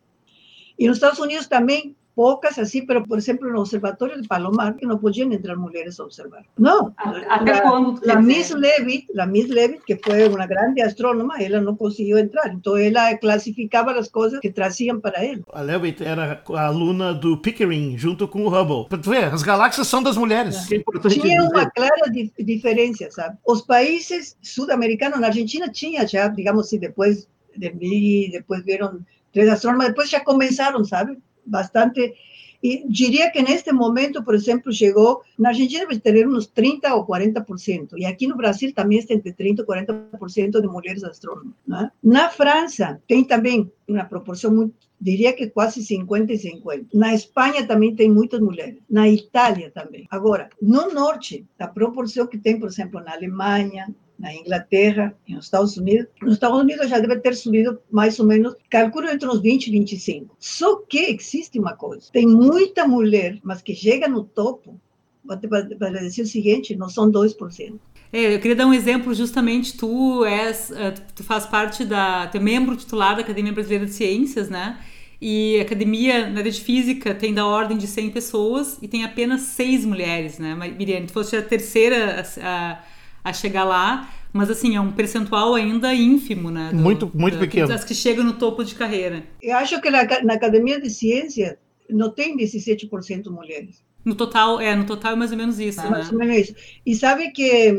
E 0.78 0.88
nos 0.88 0.98
Estados 0.98 1.20
Unidos 1.20 1.48
também 1.48 1.96
poucas 2.16 2.58
así, 2.58 2.82
pero 2.82 3.04
por 3.04 3.20
ejemplo 3.20 3.48
en 3.48 3.56
el 3.56 3.60
observatorio 3.60 4.18
de 4.18 4.28
Palomar, 4.28 4.78
que 4.78 4.86
no 4.86 5.00
podían 5.00 5.34
entrar 5.34 5.58
mujeres 5.58 6.00
a 6.00 6.04
observar. 6.04 6.46
No, 6.58 6.96
¿Hasta 7.30 7.62
cuándo? 7.62 8.00
La 8.04 8.20
Miss 8.20 8.56
Levitt, 8.56 9.10
la 9.14 9.26
Miss 9.26 9.50
Levitt, 9.50 9.84
que 9.86 9.98
fue 9.98 10.28
una 10.28 10.48
grande 10.48 10.82
astrónoma, 10.82 11.36
ella 11.40 11.60
no 11.60 11.78
consiguió 11.78 12.18
entrar. 12.18 12.50
Entonces 12.50 12.88
ella 12.88 13.18
clasificaba 13.20 13.94
las 13.94 14.10
cosas 14.10 14.40
que 14.40 14.52
trazían 14.52 15.02
para 15.02 15.24
él. 15.24 15.44
A 15.54 15.64
Levitt 15.64 16.02
era 16.02 16.44
a 16.48 16.68
aluna 16.68 17.14
do 17.14 17.42
Pickering, 17.42 17.98
junto 17.98 18.28
com 18.28 18.46
o 18.46 18.50
Hubble. 18.50 18.88
Para 18.90 19.02
ver, 19.02 19.34
as 19.34 19.44
galáxias 19.44 19.88
são 19.88 20.02
das 20.02 20.18
mulheres. 20.18 20.72
É 20.72 21.10
tinha 21.10 21.44
uma 21.44 21.70
clara 21.70 22.10
di 22.10 22.32
diferença, 22.40 23.10
sabe? 23.12 23.38
Os 23.46 23.62
países 23.62 24.38
sudamericanos, 24.42 25.20
na 25.20 25.28
Argentina 25.28 25.70
tinha 25.70 26.08
já, 26.08 26.28
digamos 26.28 26.68
assim, 26.68 26.80
depois 26.80 27.28
de 27.56 27.72
mim, 27.74 28.30
depois 28.32 28.64
vieram 28.64 29.00
três 29.32 29.50
astrônomas, 29.50 29.88
depois 29.88 30.10
já 30.10 30.20
começaram, 30.20 30.84
sabe? 30.84 31.18
Bastante. 31.46 32.16
Y 32.62 32.84
diría 32.88 33.32
que 33.32 33.40
en 33.40 33.48
este 33.48 33.72
momento, 33.74 34.24
por 34.24 34.36
ejemplo, 34.36 34.72
llegó, 34.72 35.22
en 35.38 35.46
Argentina 35.46 35.82
debe 35.82 36.00
tener 36.00 36.28
unos 36.28 36.52
30 36.52 36.96
o 36.96 37.06
40%, 37.06 37.94
y 37.96 38.06
aquí 38.06 38.26
en 38.26 38.36
Brasil 38.36 38.74
también 38.74 39.02
está 39.02 39.14
entre 39.14 39.34
30 39.34 39.62
y 39.62 39.66
40% 39.66 40.62
de 40.62 40.68
mujeres 40.68 41.04
astrónomas. 41.04 41.54
¿no? 41.68 41.92
Na 42.02 42.30
França 42.30 43.00
tem 43.08 43.24
também 43.24 43.72
uma 43.88 44.06
proporção 44.06 44.52
muito, 44.52 44.74
diria 45.00 45.34
que 45.34 45.48
quase 45.52 45.84
50 45.84 46.34
e 46.34 46.38
50. 46.40 46.98
Na 46.98 47.14
Espanha 47.14 47.68
também 47.68 47.96
tem 47.96 48.10
muitas 48.10 48.40
mulheres. 48.40 48.80
Na 48.90 49.08
Itália 49.08 49.70
também. 49.70 50.08
Agora, 50.10 50.50
no 50.60 50.92
norte, 50.92 51.46
a 51.60 51.68
proporção 51.68 52.26
que 52.26 52.40
tem, 52.40 52.60
por 52.60 52.70
exemplo, 52.70 53.00
na 53.00 53.14
Alemanha, 53.14 53.94
na 54.18 54.34
Inglaterra 54.34 55.16
e 55.28 55.34
nos 55.34 55.46
Estados 55.46 55.78
Unidos. 55.78 56.08
Nos 56.22 56.34
Estados 56.34 56.60
Unidos 56.60 56.90
já 56.90 57.00
deve 57.00 57.18
ter 57.20 57.36
subido 57.36 57.80
mais 57.92 58.20
ou 58.20 58.26
menos, 58.26 58.56
calculo 58.70 59.08
entre 59.10 59.28
uns 59.28 59.42
20 59.42 59.68
e 59.68 59.72
25. 59.72 60.36
Só 60.40 60.78
que 60.78 61.00
existe 61.00 61.60
uma 61.60 61.74
coisa: 61.74 62.10
tem 62.12 62.28
muita 62.28 62.88
mulher, 62.88 63.40
mas 63.44 63.62
que 63.62 63.76
chega 63.76 64.08
no 64.08 64.24
topo, 64.24 64.80
para 65.28 65.90
dizer 66.00 66.22
o 66.22 66.28
seguinte, 66.28 66.76
não 66.76 66.90
são 66.90 67.12
2%. 67.12 67.80
É, 68.14 68.36
eu 68.36 68.40
queria 68.40 68.56
dar 68.56 68.68
um 68.68 68.74
exemplo, 68.74 69.14
justamente 69.14 69.76
tu 69.76 70.24
és, 70.24 70.72
eh, 70.72 70.92
tu 71.14 71.24
faz 71.24 71.46
parte 71.46 71.84
da, 71.84 72.28
tu 72.28 72.38
é 72.38 72.40
membro 72.40 72.76
titular 72.76 73.16
da 73.16 73.22
Academia 73.22 73.52
Brasileira 73.52 73.86
de 73.86 73.92
Ciências, 73.92 74.50
né? 74.50 74.80
E 75.20 75.58
a 75.60 75.64
academia 75.64 76.30
na 76.30 76.40
área 76.40 76.52
de 76.52 76.62
física 76.62 77.16
tem 77.16 77.34
da 77.34 77.46
ordem 77.46 77.78
de 77.78 77.88
100 77.88 78.12
pessoas 78.12 78.78
e 78.82 78.88
tem 78.88 79.04
apenas 79.04 79.42
seis 79.42 79.84
mulheres, 79.84 80.40
né? 80.40 80.56
Miriam, 80.78 81.06
tu 81.06 81.14
foste 81.14 81.36
a 81.36 81.42
terceira 81.42 82.24
a, 82.42 82.84
a 83.26 83.34
chegar 83.34 83.64
lá, 83.64 84.08
mas 84.32 84.52
assim, 84.52 84.76
é 84.76 84.80
um 84.80 84.92
percentual 84.92 85.56
ainda 85.56 85.92
ínfimo, 85.96 86.52
né? 86.52 86.70
Do, 86.72 86.78
muito, 86.78 87.12
muito 87.12 87.40
pequeno. 87.40 87.68
Das 87.68 87.84
que 87.84 87.96
chegam 87.96 88.24
no 88.24 88.34
topo 88.34 88.64
de 88.64 88.76
carreira. 88.76 89.24
Eu 89.42 89.58
acho 89.58 89.82
que 89.82 89.90
na, 89.90 90.04
na 90.24 90.36
Academia 90.36 90.80
de 90.80 90.92
Ciência 90.92 91.58
não 91.90 92.12
tem 92.12 92.38
17% 92.38 93.32
mulheres. 93.32 93.84
No 94.06 94.14
total, 94.14 94.62
é, 94.62 94.76
no 94.76 94.86
total 94.86 95.14
é 95.14 95.16
mais 95.16 95.32
ou 95.32 95.38
menos 95.38 95.60
isso, 95.60 95.82
ah, 95.82 95.86
né? 95.86 95.90
Mais 95.90 96.12
ou 96.12 96.20
menos 96.20 96.38
isso. 96.38 96.56
E 96.86 96.96
sabe 96.96 97.32
que, 97.32 97.74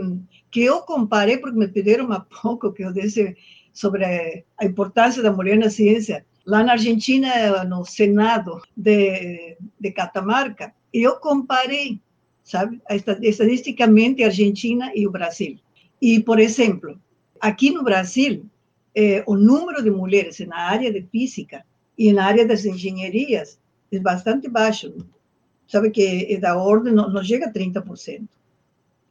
que 0.50 0.62
eu 0.62 0.80
comparei, 0.80 1.38
porque 1.38 1.56
me 1.56 1.68
pediram 1.68 2.10
há 2.10 2.18
pouco 2.42 2.72
que 2.72 2.82
eu 2.82 2.92
desse 2.92 3.36
sobre 3.72 4.04
a 4.58 4.64
importância 4.64 5.22
da 5.22 5.30
mulher 5.30 5.58
na 5.58 5.70
ciência, 5.70 6.24
lá 6.44 6.64
na 6.64 6.72
Argentina, 6.72 7.62
no 7.64 7.84
Senado 7.84 8.60
de, 8.76 9.56
de 9.78 9.90
Catamarca, 9.92 10.72
eu 10.92 11.16
comparei 11.16 12.00
sabe? 12.46 12.80
Estadisticamente, 13.22 14.22
a 14.22 14.28
Argentina 14.28 14.92
e 14.94 15.06
o 15.06 15.10
Brasil. 15.10 15.58
E, 16.00 16.20
por 16.22 16.38
exemplo, 16.38 16.98
aqui 17.40 17.70
no 17.72 17.82
Brasil, 17.82 18.46
eh, 18.94 19.24
o 19.26 19.36
número 19.36 19.82
de 19.82 19.90
mulheres 19.90 20.38
na 20.46 20.56
área 20.56 20.92
de 20.92 21.02
física 21.02 21.66
e 21.98 22.12
na 22.12 22.24
área 22.24 22.46
das 22.46 22.64
engenharias 22.64 23.58
é 23.90 23.98
bastante 23.98 24.48
baixo. 24.48 24.94
Sabe 25.66 25.90
que 25.90 26.28
é 26.30 26.38
da 26.38 26.56
ordem, 26.56 26.94
não, 26.94 27.10
não 27.10 27.24
chega 27.24 27.46
a 27.46 27.52
30%. 27.52 28.28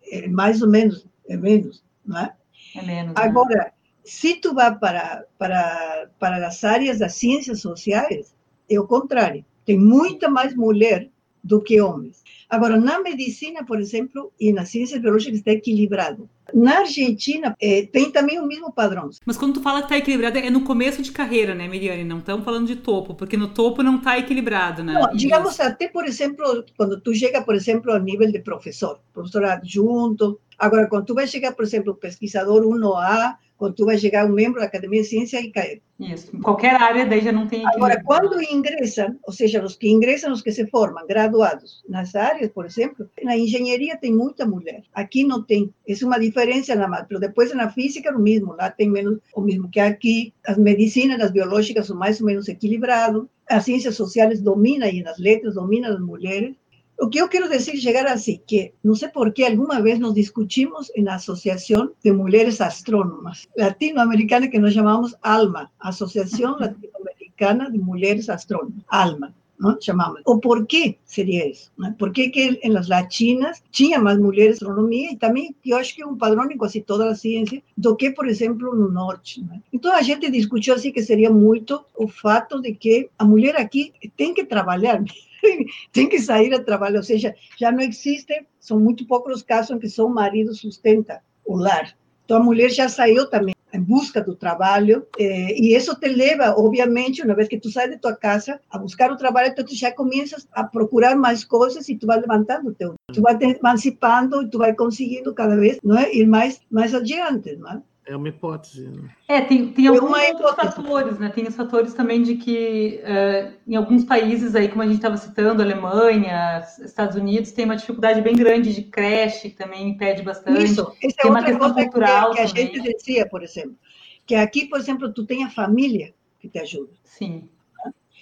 É 0.10 0.28
mais 0.30 0.62
ou 0.62 0.70
menos, 0.70 1.06
é 1.28 1.36
menos, 1.36 1.84
não 2.06 2.20
é? 2.20 2.34
É 2.74 2.82
menos. 2.84 3.14
Agora, 3.18 3.66
né? 3.66 3.72
se 4.06 4.36
tu 4.36 4.54
vai 4.54 4.74
para, 4.80 5.26
para, 5.38 6.10
para 6.18 6.48
as 6.48 6.64
áreas 6.64 7.00
das 7.00 7.16
ciências 7.16 7.60
sociais, 7.60 8.34
é 8.70 8.80
o 8.80 8.88
contrário. 8.88 9.44
Tem 9.66 9.78
muita 9.78 10.30
mais 10.30 10.56
mulher 10.56 11.10
do 11.46 11.62
que 11.62 11.80
homens. 11.80 12.24
Agora, 12.50 12.76
na 12.76 13.00
medicina, 13.00 13.64
por 13.64 13.80
exemplo, 13.80 14.34
e 14.40 14.52
na 14.52 14.66
ciência 14.66 15.00
biológica 15.00 15.36
está 15.36 15.52
equilibrado. 15.52 16.28
Na 16.56 16.80
Argentina 16.80 17.54
é, 17.62 17.86
tem 17.86 18.10
também 18.10 18.40
o 18.40 18.48
mesmo 18.48 18.72
padrão. 18.72 19.10
Mas 19.26 19.36
quando 19.36 19.56
tu 19.56 19.62
fala 19.62 19.80
que 19.80 19.86
está 19.88 19.98
equilibrado, 19.98 20.38
é 20.38 20.50
no 20.50 20.62
começo 20.62 21.02
de 21.02 21.12
carreira, 21.12 21.54
né, 21.54 21.68
Miriane? 21.68 22.06
Não 22.06 22.20
estamos 22.20 22.46
falando 22.46 22.66
de 22.66 22.78
topo, 22.78 23.14
porque 23.14 23.36
no 23.36 23.50
topo 23.50 23.84
não 23.84 23.98
está 23.98 24.18
equilibrado, 24.18 24.82
né? 24.82 24.94
Não, 24.94 25.14
digamos 25.14 25.60
até, 25.60 25.90
por 25.90 26.06
exemplo, 26.06 26.64
quando 26.78 27.02
tu 27.02 27.14
chega, 27.14 27.42
por 27.42 27.56
exemplo, 27.56 27.92
ao 27.92 28.00
nível 28.00 28.32
de 28.32 28.40
professor, 28.40 29.00
professor 29.14 29.44
adjunto. 29.44 30.40
Agora, 30.58 30.88
quando 30.88 31.06
tu 31.06 31.14
vai 31.14 31.28
chegar, 31.28 31.52
por 31.52 31.66
exemplo, 31.66 31.94
pesquisador 31.94 32.64
1A, 32.64 33.36
quando 33.58 33.76
tu 33.76 33.86
vai 33.86 33.98
chegar 33.98 34.26
um 34.26 34.34
membro 34.34 34.60
da 34.60 34.68
Academia 34.68 35.02
de 35.02 35.08
Ciência 35.08 35.40
e 35.40 35.52
cair. 35.52 35.82
Isso, 36.00 36.36
em 36.36 36.42
qualquer 36.42 36.76
área 36.76 37.06
daí 37.06 37.22
já 37.22 37.32
não 37.32 37.48
tem 37.48 37.66
Agora, 37.66 38.02
quando 38.04 38.42
ingressam, 38.42 39.18
ou 39.24 39.32
seja, 39.32 39.64
os 39.64 39.78
que 39.78 39.90
ingressam, 39.90 40.34
os 40.34 40.42
que 40.42 40.52
se 40.52 40.68
formam, 40.68 41.08
graduados, 41.08 41.84
nas 41.88 42.16
áreas, 42.16 42.52
por 42.52 42.66
exemplo, 42.66 43.10
na 43.24 43.38
engenharia 43.38 43.98
tem 43.98 44.14
muita 44.14 44.46
mulher, 44.46 44.84
aqui 44.94 45.24
não 45.24 45.42
tem, 45.42 45.74
é 45.88 45.94
uma 46.06 46.20
diferença 46.20 46.45
na 46.76 46.88
mas 46.88 47.06
depois 47.20 47.54
na 47.54 47.70
física 47.70 48.10
é 48.10 48.12
o 48.12 48.20
mesmo, 48.20 48.54
lá 48.54 48.70
tem 48.70 48.90
menos, 48.90 49.20
o 49.34 49.42
mesmo 49.42 49.70
que 49.70 49.80
aqui, 49.80 50.34
as 50.46 50.58
medicinas, 50.58 51.20
as 51.22 51.32
biológicas 51.32 51.88
são 51.88 51.98
mais 51.98 52.20
ou 52.20 52.28
menos 52.28 52.48
equilibradas, 52.48 53.24
as 53.50 53.66
ciências 53.66 53.96
sociais 53.96 54.42
dominam 54.42 54.88
e 54.88 55.04
nas 55.04 55.18
letras 55.18 55.56
dominam 55.56 55.94
as 55.94 56.00
mulheres, 56.00 56.56
o 56.98 57.10
que 57.10 57.18
eu 57.18 57.28
quero 57.28 57.50
dizer, 57.50 57.76
chegar 57.76 58.08
assim, 58.08 58.40
que 58.48 58.72
não 58.84 58.96
sei 58.96 59.10
por 59.10 59.34
que 59.34 59.44
alguma 59.44 59.82
vez 59.82 60.00
nos 60.00 60.14
discutimos 60.14 60.90
na 60.98 61.16
Associação 61.16 61.92
de 62.02 62.12
Mulheres 62.12 62.62
Astrônomas 62.62 63.48
Latino-Americana, 63.58 64.48
que 64.48 64.60
nós 64.60 64.74
chamamos 64.74 65.14
ALMA, 65.22 65.70
Associação 65.80 66.58
Latino-Americana 66.58 67.70
de 67.70 67.78
Mulheres 67.78 68.30
Astrônomas, 68.30 68.84
ALMA. 68.88 69.34
¿No? 69.60 69.78
Chamamos. 69.82 70.22
O 70.26 70.40
por 70.40 70.66
quê 70.66 70.98
seria 71.06 71.50
isso? 71.50 71.72
Né? 71.78 71.96
Por 71.98 72.12
que, 72.12 72.30
que 72.30 72.60
las 72.68 72.88
latinas 72.88 73.64
tinha 73.72 74.00
mais 74.00 74.18
mulheres 74.20 74.62
em 74.62 74.66
astronomia 74.66 75.12
e 75.12 75.18
também 75.18 75.56
eu 75.66 75.78
acho 75.78 75.96
que 75.96 76.02
é 76.02 76.06
um 76.06 76.18
padrão 76.18 76.50
em 76.50 76.58
quase 76.58 76.82
toda 76.82 77.10
a 77.10 77.16
ciência 77.16 77.62
do 77.78 77.96
que, 77.96 78.12
por 78.12 78.28
exemplo, 78.28 78.76
no 78.76 78.90
norte. 78.90 79.44
Né? 79.44 79.62
Então 79.72 79.94
a 79.94 80.02
gente 80.02 80.30
discutiu 80.30 80.74
assim 80.74 80.92
que 80.92 81.02
seria 81.02 81.30
muito 81.30 81.84
o 81.96 82.08
fato 82.08 82.62
de 82.62 82.74
que 82.74 83.10
a 83.18 83.26
mulher 83.26 83.56
aqui 83.56 83.94
tem 84.16 84.34
que 84.34 84.46
trabalhar 84.46 85.04
tem 85.92 86.10
que 86.10 86.20
sair 86.20 86.54
a 86.54 86.64
trabalho, 86.64 86.98
ou 86.98 87.04
seja, 87.04 87.36
já 87.58 87.72
não 87.72 87.82
existe, 87.82 88.46
são 88.60 88.80
muito 88.80 89.06
poucos 89.06 89.38
os 89.38 89.44
casos 89.44 89.72
em 89.72 89.80
que 89.80 89.90
só 89.90 90.08
marido 90.08 90.54
sustenta 90.54 91.22
o 91.46 91.56
lar. 91.56 91.96
Então 92.24 92.38
a 92.38 92.44
mulher 92.44 92.70
já 92.70 92.90
saiu 92.90 93.30
também 93.30 93.56
em 93.76 93.82
busca 93.82 94.22
do 94.22 94.36
trabalho 94.36 95.06
eh, 95.18 95.54
e 95.60 95.76
isso 95.76 95.96
te 95.96 96.08
leva, 96.08 96.56
obviamente, 96.58 97.22
uma 97.22 97.36
vez 97.36 97.48
que 97.48 97.60
tu 97.60 97.70
sai 97.72 97.90
de 97.90 97.98
tua 97.98 98.16
casa 98.16 98.60
a 98.70 98.78
buscar 98.78 99.12
o 99.12 99.18
trabalho, 99.18 99.50
então 99.50 99.66
tu 99.66 99.76
já 99.76 99.92
começas 99.92 100.48
a 100.52 100.64
procurar 100.64 101.16
mais 101.16 101.44
coisas 101.44 101.88
e 101.90 101.96
tu 101.96 102.08
vai 102.08 102.20
levantando 102.20 102.74
teu, 102.74 102.96
tu 103.14 103.22
vai 103.22 103.38
te 103.38 103.46
emancipando 103.46 104.44
e 104.44 104.50
tu 104.50 104.58
vai 104.58 104.74
conseguindo 104.74 105.34
cada 105.34 105.56
vez, 105.56 105.80
não 105.84 105.98
é, 105.98 106.14
ir 106.14 106.28
mais 106.28 106.62
mais 106.70 106.94
adiante, 106.94 107.56
não 107.56 107.72
é? 107.72 107.82
É 108.08 108.16
uma 108.16 108.30
hipótese. 108.30 108.88
Né? 108.88 109.10
É, 109.28 109.42
tem, 109.42 109.72
tem 109.72 109.88
alguns 109.88 110.12
outros 110.12 110.76
fatores, 110.76 111.18
né? 111.18 111.30
Tem 111.30 111.48
os 111.48 111.56
fatores 111.56 111.94
também 111.96 112.22
de 112.22 112.36
que 112.36 113.02
uh, 113.02 113.54
em 113.68 113.76
alguns 113.76 114.04
países 114.04 114.56
aí, 114.56 114.70
como 114.70 114.84
a 114.84 114.86
gente 114.86 114.98
estava 114.98 115.18
citando, 115.18 115.64
Alemanha, 115.64 116.64
Estados 116.80 117.16
Unidos, 117.16 117.52
tem 117.52 117.66
uma 117.66 117.76
dificuldade 117.76 118.22
bem 118.22 118.36
grande 118.36 118.76
de 118.76 118.84
creche, 118.84 119.50
que 119.50 119.56
também 119.56 119.90
impede 119.90 120.22
bastante. 120.22 120.64
Isso, 120.64 120.96
essa 121.02 121.16
é 121.24 121.28
outra 121.28 121.58
coisa 121.58 121.74
cultural 121.74 122.30
que, 122.30 122.36
que 122.36 122.42
a 122.42 122.46
gente 122.46 122.80
dizia, 122.80 123.28
por 123.28 123.42
exemplo. 123.42 123.76
Que 124.24 124.36
aqui, 124.36 124.68
por 124.68 124.80
exemplo, 124.80 125.12
tu 125.12 125.26
tem 125.26 125.44
a 125.44 125.50
família 125.50 126.14
que 126.40 126.48
te 126.48 126.60
ajuda. 126.60 126.94
Sim. 127.04 127.50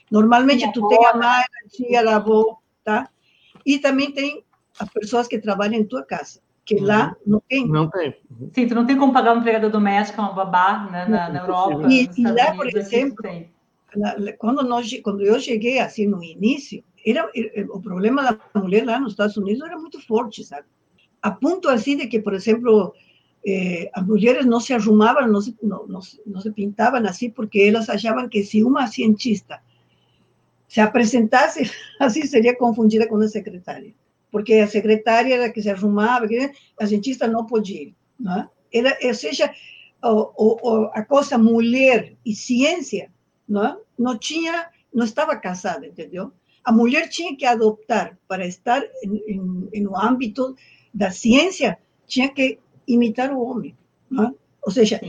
Normalmente 0.09 0.71
tu 0.71 0.87
tem 0.87 1.05
a 1.07 1.13
mãe, 1.13 1.41
a 1.41 1.69
tia, 1.69 2.09
a 2.09 2.15
avó, 2.15 2.57
tá? 2.85 3.09
E 3.65 3.79
também 3.79 4.11
tem 4.11 4.45
as 4.79 4.87
pessoas 4.89 5.27
que 5.27 5.39
trabalham 5.39 5.81
em 5.81 5.85
tua 5.85 6.03
casa 6.03 6.39
que 6.65 6.75
uhum. 6.75 6.85
lá 6.85 7.15
não 7.25 7.41
tem. 7.47 7.67
Não 7.67 7.89
tem. 7.89 8.15
Sim, 8.53 8.67
tu 8.67 8.75
não 8.75 8.85
tem 8.85 8.97
como 8.97 9.13
pagar 9.13 9.33
uma 9.33 9.41
empregada 9.41 9.69
doméstica, 9.69 10.21
uma 10.21 10.33
babá, 10.33 10.89
né, 10.91 11.05
na, 11.05 11.29
na 11.29 11.39
Europa. 11.39 11.87
E, 11.89 12.09
e 12.15 12.23
lá, 12.23 12.55
por 12.55 12.67
exemplo, 12.67 13.15
quando, 14.37 14.63
nós, 14.63 14.89
quando 15.03 15.21
eu 15.21 15.39
cheguei 15.39 15.79
assim 15.79 16.07
no 16.07 16.23
início, 16.23 16.83
era, 17.05 17.29
o 17.69 17.81
problema 17.81 18.23
da 18.23 18.61
mulher 18.61 18.85
lá 18.85 18.99
nos 18.99 19.11
Estados 19.11 19.35
Unidos 19.35 19.61
era 19.61 19.77
muito 19.77 19.99
forte, 20.05 20.43
sabe? 20.43 20.65
A 21.21 21.31
ponto 21.31 21.67
assim 21.69 21.97
de 21.97 22.07
que, 22.07 22.19
por 22.19 22.33
exemplo, 22.33 22.93
eh, 23.45 23.89
as 23.93 24.05
mulheres 24.05 24.45
não 24.45 24.59
se 24.59 24.73
arrumavam, 24.73 25.27
não 25.27 25.41
se, 25.41 25.55
não, 25.61 25.85
não, 25.87 25.99
não 26.25 26.41
se 26.41 26.51
pintavam 26.51 27.05
assim, 27.05 27.29
porque 27.29 27.59
elas 27.61 27.89
achavam 27.89 28.27
que 28.29 28.43
se 28.43 28.63
uma 28.63 28.87
cientista 28.87 29.61
se 30.67 30.79
apresentasse 30.79 31.69
assim, 31.99 32.25
seria 32.25 32.55
confundida 32.55 33.07
com 33.07 33.15
uma 33.15 33.27
secretária 33.27 33.93
porque 34.33 34.55
a 34.55 34.67
secretária 34.67 35.35
era 35.35 35.51
que 35.51 35.61
se 35.61 35.69
arrumava, 35.69 36.25
a 36.79 36.87
cientista 36.87 37.27
não 37.27 37.45
podia 37.45 37.83
ir. 37.83 37.95
Não 38.19 38.49
Era, 38.73 38.97
ou 39.03 39.13
seja, 39.13 39.53
o, 40.03 40.33
o, 40.35 40.85
a 40.91 41.05
coisa 41.05 41.37
mulher 41.37 42.15
e 42.25 42.33
ciência 42.33 43.11
não, 43.47 43.79
não 43.95 44.17
tinha, 44.17 44.71
não 44.91 45.05
estava 45.05 45.35
casada, 45.35 45.85
entendeu? 45.85 46.31
A 46.63 46.71
mulher 46.71 47.09
tinha 47.09 47.37
que 47.37 47.45
adoptar 47.45 48.17
para 48.27 48.47
estar 48.47 48.81
no 49.75 49.95
âmbito 49.95 50.55
da 50.91 51.11
ciência, 51.11 51.77
tinha 52.07 52.27
que 52.27 52.57
imitar 52.87 53.31
o 53.31 53.39
homem. 53.39 53.77
Não? 54.09 54.35
Ou 54.63 54.71
seja, 54.71 54.99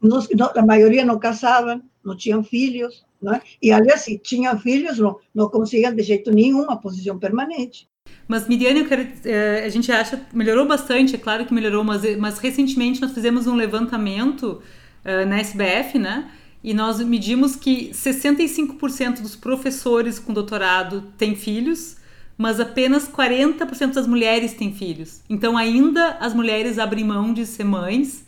não, 0.00 0.18
a 0.56 0.64
maioria 0.64 1.04
não 1.04 1.18
casavam, 1.18 1.82
não 2.02 2.16
tinham 2.16 2.42
filhos, 2.42 3.04
não? 3.20 3.38
e 3.60 3.70
aliás, 3.70 4.00
se 4.00 4.16
tinham 4.18 4.58
filhos, 4.58 4.98
não, 4.98 5.18
não 5.34 5.50
conseguiam 5.50 5.94
de 5.94 6.02
jeito 6.02 6.30
nenhum 6.30 6.62
uma 6.62 6.80
posição 6.80 7.18
permanente. 7.18 7.91
Mas 8.28 8.48
Miriane, 8.48 8.80
eu 8.80 8.86
quero, 8.86 9.06
é, 9.24 9.64
a 9.64 9.68
gente 9.68 9.90
acha 9.90 10.20
melhorou 10.32 10.66
bastante, 10.66 11.14
é 11.14 11.18
claro 11.18 11.44
que 11.44 11.52
melhorou, 11.52 11.84
mas, 11.84 12.02
mas 12.16 12.38
recentemente 12.38 13.00
nós 13.00 13.12
fizemos 13.12 13.46
um 13.46 13.54
levantamento 13.54 14.62
uh, 15.04 15.26
na 15.26 15.38
SBF, 15.38 15.98
né? 15.98 16.30
E 16.64 16.72
nós 16.72 17.00
medimos 17.00 17.56
que 17.56 17.90
65% 17.90 19.20
dos 19.20 19.34
professores 19.34 20.18
com 20.18 20.32
doutorado 20.32 21.02
têm 21.18 21.34
filhos, 21.34 21.96
mas 22.38 22.60
apenas 22.60 23.08
40% 23.08 23.92
das 23.92 24.06
mulheres 24.06 24.54
têm 24.54 24.72
filhos. 24.72 25.20
Então 25.28 25.56
ainda 25.56 26.16
as 26.20 26.32
mulheres 26.32 26.78
abrem 26.78 27.04
mão 27.04 27.32
de 27.32 27.44
ser 27.44 27.64
mães 27.64 28.24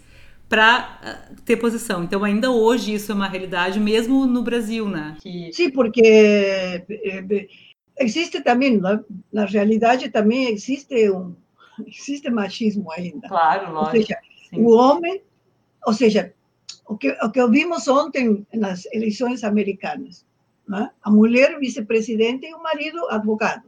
para 0.49 1.27
ter 1.45 1.57
posição. 1.57 2.05
Então 2.05 2.25
ainda 2.25 2.51
hoje 2.51 2.95
isso 2.95 3.13
é 3.13 3.15
uma 3.15 3.29
realidade, 3.29 3.81
mesmo 3.81 4.27
no 4.27 4.43
Brasil, 4.43 4.89
né? 4.89 5.17
Que... 5.21 5.51
Sim, 5.53 5.71
porque 5.71 6.85
existe 7.99 8.41
também, 8.43 8.79
na, 8.79 9.01
na 9.33 9.45
realidade, 9.45 10.11
também 10.11 10.49
existe 10.49 11.11
um 11.11 11.35
existe 11.87 12.31
machismo 12.31 12.91
ainda. 12.93 13.29
Claro, 13.29 13.73
lógico. 13.73 13.97
Ou 13.97 14.03
seja, 14.03 14.19
sim. 14.51 14.61
o 14.61 14.71
homem, 14.71 15.23
ou 15.87 15.93
seja, 15.93 16.33
o 16.87 16.97
que, 16.97 17.11
o 17.11 17.31
que 17.31 17.41
ouvimos 17.41 17.89
ontem 17.89 18.47
nas 18.53 18.87
eleições 18.93 19.43
americanas, 19.43 20.25
né? 20.69 20.91
a 21.03 21.11
mulher 21.11 21.59
vice-presidente 21.59 22.47
e 22.47 22.55
o 22.55 22.63
marido 22.63 23.09
advogado. 23.09 23.65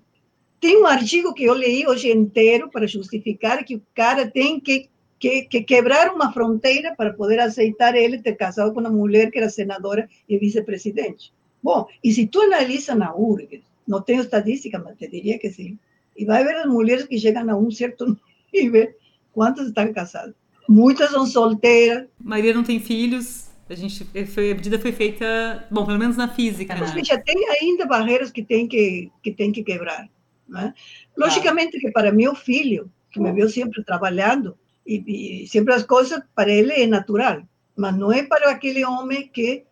Tem 0.61 0.81
um 0.81 0.87
artigo 0.87 1.35
que 1.35 1.45
eu 1.45 1.55
li 1.55 1.87
hoje 1.87 2.11
inteiro 2.11 2.71
para 2.71 2.87
justificar 2.87 3.65
que 3.65 3.77
o 3.77 3.83
cara 3.95 4.31
tem 4.31 4.59
que, 4.59 4.89
que, 5.19 5.43
que 5.43 5.63
quebrar 5.63 6.13
uma 6.13 6.33
fronteira 6.33 6.95
para 6.97 7.13
poder 7.13 7.39
aceitar 7.41 7.95
ele 7.95 8.23
ter 8.23 8.37
casado 8.37 8.73
com 8.73 8.81
uma 8.81 8.91
mulher 8.91 9.31
que 9.31 9.39
era 9.39 9.51
senadora 9.51 10.09
e 10.29 10.39
vice-presidente. 10.39 11.33
Bom, 11.63 11.87
e 12.03 12.13
se 12.13 12.27
tu 12.27 12.41
analisa 12.41 12.95
na 12.95 13.15
URGS, 13.15 13.63
não 13.87 14.03
tenho 14.03 14.23
estatística, 14.23 14.79
mas 14.79 14.97
te 14.97 15.09
diria 15.09 15.39
que 15.39 15.51
sim. 15.51 15.79
E 16.17 16.25
vai 16.25 16.45
ver 16.45 16.57
as 16.57 16.67
mulheres 16.67 17.05
que 17.05 17.19
chegam 17.19 17.49
a 17.51 17.57
um 17.57 17.71
certo 17.71 18.19
nível, 18.53 18.93
quantas 19.33 19.69
estão 19.69 19.93
casadas. 19.93 20.35
Muitas 20.69 21.11
são 21.11 21.27
solteiras. 21.27 22.09
Maria 22.19 22.53
não 22.53 22.65
tem 22.65 22.81
filhos. 22.81 23.47
A 23.69 23.75
gente 23.75 24.05
foi, 24.27 24.53
a 24.53 24.55
medida 24.55 24.79
foi 24.79 24.93
feita, 24.93 25.67
bom, 25.71 25.85
pelo 25.85 25.99
menos 25.99 26.17
na 26.17 26.29
física. 26.29 26.77
Mas 26.79 26.95
né? 26.95 27.03
já 27.05 27.19
tem 27.19 27.37
ainda 27.49 27.85
barreiras 27.85 28.31
que 28.31 28.43
tem 28.43 28.69
que 28.69 29.11
que 29.23 29.33
tem 29.33 29.51
que 29.51 29.65
quebrar. 29.65 30.09
Né? 30.49 30.73
Logicamente 31.17 31.79
que 31.81 31.91
para 31.91 32.13
meu 32.13 32.35
filho, 32.35 32.91
que 33.11 33.19
me 33.19 33.33
viu 33.33 33.49
sempre 33.49 33.83
trabalhando 33.85 34.57
e, 34.87 35.43
e 35.43 35.49
sempre 35.49 35.75
as 35.75 35.83
coisas 35.83 36.21
para 36.35 36.51
ele 36.51 36.73
é 36.73 36.87
natural, 36.87 37.43
mas 37.77 37.97
não 37.97 38.13
é 38.13 38.23
para 38.23 38.51
aquele 38.51 38.85
homem 38.85 39.29
que 39.29 39.65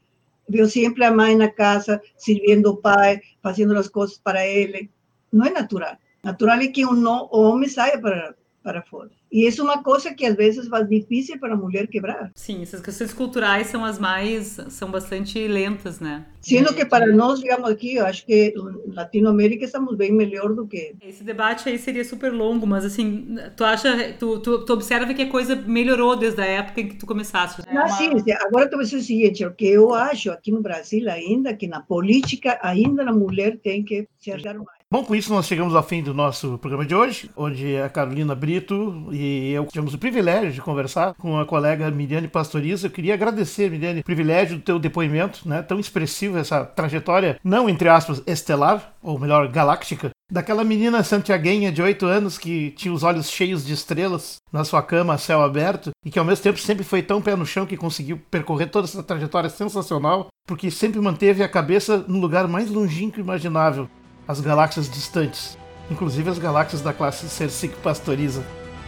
viu 0.48 0.68
sempre 0.68 1.04
a 1.04 1.11
mãe 1.11 1.37
na 1.37 1.48
casa, 1.48 2.00
servindo 2.16 2.70
o 2.70 2.76
pai, 2.76 3.20
fazendo 3.42 3.76
as 3.76 3.88
coisas 3.88 4.18
para 4.18 4.46
ele. 4.46 4.90
Não 5.33 5.46
é 5.46 5.50
natural. 5.50 5.96
Natural 6.22 6.59
é 6.59 6.68
que 6.68 6.87
um 6.87 7.07
homem 7.30 7.68
saia 7.68 8.00
para, 8.00 8.35
para 8.62 8.83
fora. 8.83 9.11
E 9.35 9.49
isso 9.49 9.62
é 9.62 9.64
uma 9.64 9.83
coisa 9.83 10.14
que 10.14 10.25
às 10.25 10.37
vezes 10.37 10.68
faz 10.68 10.88
difícil 10.88 11.40
para 11.40 11.55
a 11.55 11.57
mulher 11.57 11.88
quebrar. 11.88 12.31
Sim, 12.37 12.62
essas 12.62 12.81
questões 12.81 13.12
culturais 13.12 13.66
são 13.66 13.85
as 13.85 13.99
mais, 13.99 14.61
são 14.68 14.88
bastante 14.92 15.49
lentas, 15.49 15.99
né? 15.99 16.25
Sendo 16.40 16.73
que 16.73 16.85
para 16.85 17.09
nós, 17.09 17.40
digamos 17.40 17.68
aqui, 17.68 17.97
eu 17.97 18.07
acho 18.07 18.25
que 18.25 18.55
Latinoamérica 18.87 19.64
estamos 19.64 19.97
bem 19.97 20.12
melhor 20.12 20.55
do 20.55 20.68
que... 20.68 20.94
Esse 21.03 21.25
debate 21.25 21.68
aí 21.68 21.79
seria 21.79 22.05
super 22.05 22.33
longo, 22.33 22.64
mas 22.64 22.85
assim, 22.85 23.35
tu 23.57 23.64
acha, 23.64 24.12
tu, 24.12 24.38
tu, 24.38 24.64
tu 24.64 24.73
observa 24.73 25.12
que 25.12 25.23
a 25.23 25.29
coisa 25.29 25.57
melhorou 25.57 26.14
desde 26.14 26.40
a 26.40 26.47
época 26.47 26.83
em 26.83 26.88
que 26.90 26.97
tu 26.97 27.05
começaste. 27.05 27.61
Né? 27.66 27.73
Não, 27.73 27.88
sim, 27.88 28.11
agora 28.47 28.70
tu 28.70 28.77
vai 28.77 28.85
dizer 28.85 28.99
o 28.99 29.03
seguinte, 29.03 29.44
o 29.44 29.53
que 29.53 29.66
eu 29.66 29.92
acho 29.92 30.31
aqui 30.31 30.53
no 30.53 30.62
Brasil 30.62 31.11
ainda, 31.11 31.57
que 31.57 31.66
na 31.66 31.81
política 31.81 32.57
ainda 32.62 33.03
a 33.03 33.12
mulher 33.12 33.59
tem 33.59 33.83
que 33.83 34.07
se 34.20 34.31
achar 34.31 34.55
mais. 34.55 34.73
Bom, 34.92 35.03
com 35.03 35.14
isso 35.14 35.33
nós 35.33 35.47
chegamos 35.47 35.75
ao 35.75 35.83
fim 35.83 36.03
do 36.03 36.14
nosso 36.14 36.57
programa 36.59 36.87
de 36.87 36.94
hoje, 36.94 37.29
onde 37.37 37.77
a 37.79 37.88
Carolina 37.88 38.33
Brito 38.33 39.09
e 39.11 39.51
eu 39.51 39.66
tivemos 39.66 39.92
o 39.92 39.99
privilégio 39.99 40.53
de 40.53 40.61
conversar 40.61 41.14
com 41.14 41.37
a 41.37 41.44
colega 41.44 41.90
Miriane 41.90 42.29
Pastoriza. 42.29 42.87
Eu 42.87 42.90
queria 42.92 43.14
agradecer, 43.14 43.68
Miriane, 43.68 44.01
o 44.01 44.05
privilégio 44.05 44.57
do 44.57 44.62
teu 44.62 44.79
depoimento, 44.79 45.49
né, 45.49 45.62
tão 45.62 45.81
expressivo, 45.81 46.38
essa 46.38 46.64
trajetória, 46.64 47.40
não 47.42 47.68
entre 47.68 47.88
aspas, 47.88 48.23
estelar, 48.25 48.94
ou 49.03 49.18
melhor, 49.18 49.49
galáctica, 49.49 50.11
daquela 50.31 50.62
menina 50.62 51.03
santiaguenha 51.03 51.73
de 51.73 51.83
8 51.83 52.07
anos 52.07 52.38
que 52.38 52.70
tinha 52.73 52.94
os 52.94 53.03
olhos 53.03 53.29
cheios 53.29 53.66
de 53.66 53.73
estrelas 53.73 54.37
na 54.53 54.64
sua 54.64 54.83
cama 54.83 55.18
céu 55.18 55.42
aberto 55.42 55.90
e 56.05 56.11
que 56.11 56.18
ao 56.20 56.25
mesmo 56.25 56.44
tempo 56.44 56.59
sempre 56.59 56.85
foi 56.85 57.03
tão 57.03 57.20
pé 57.20 57.35
no 57.35 57.44
chão 57.44 57.66
que 57.66 57.77
conseguiu 57.77 58.20
percorrer 58.31 58.70
toda 58.70 58.87
essa 58.87 59.03
trajetória 59.03 59.51
sensacional, 59.51 60.29
porque 60.47 60.70
sempre 60.70 61.01
manteve 61.01 61.42
a 61.42 61.49
cabeça 61.49 62.05
no 62.07 62.20
lugar 62.20 62.47
mais 62.47 62.70
longínquo 62.70 63.18
imaginável, 63.18 63.88
as 64.26 64.40
galáxias 64.40 64.88
distantes, 64.88 65.58
inclusive 65.90 66.30
as 66.30 66.38
galáxias 66.38 66.80
da 66.80 66.92
classe 66.92 67.28
Cercic 67.28 67.76
Pastoriza. 67.76 68.42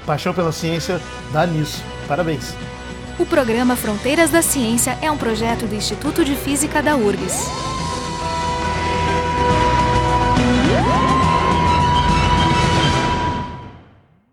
Paixão 0.05 0.33
pela 0.33 0.53
ciência 0.53 1.01
dá 1.33 1.47
nisso. 1.47 1.83
Parabéns. 2.07 2.55
O 3.19 3.27
programa 3.27 3.77
Fronteiras 3.77 4.31
da 4.31 4.43
Ciência 4.43 4.97
é 5.01 5.11
um 5.11 5.17
projeto 5.17 5.67
do 5.67 5.75
Instituto 5.75 6.25
de 6.25 6.37
Física 6.37 6.83
da 6.83 6.97
URGS. 6.97 7.47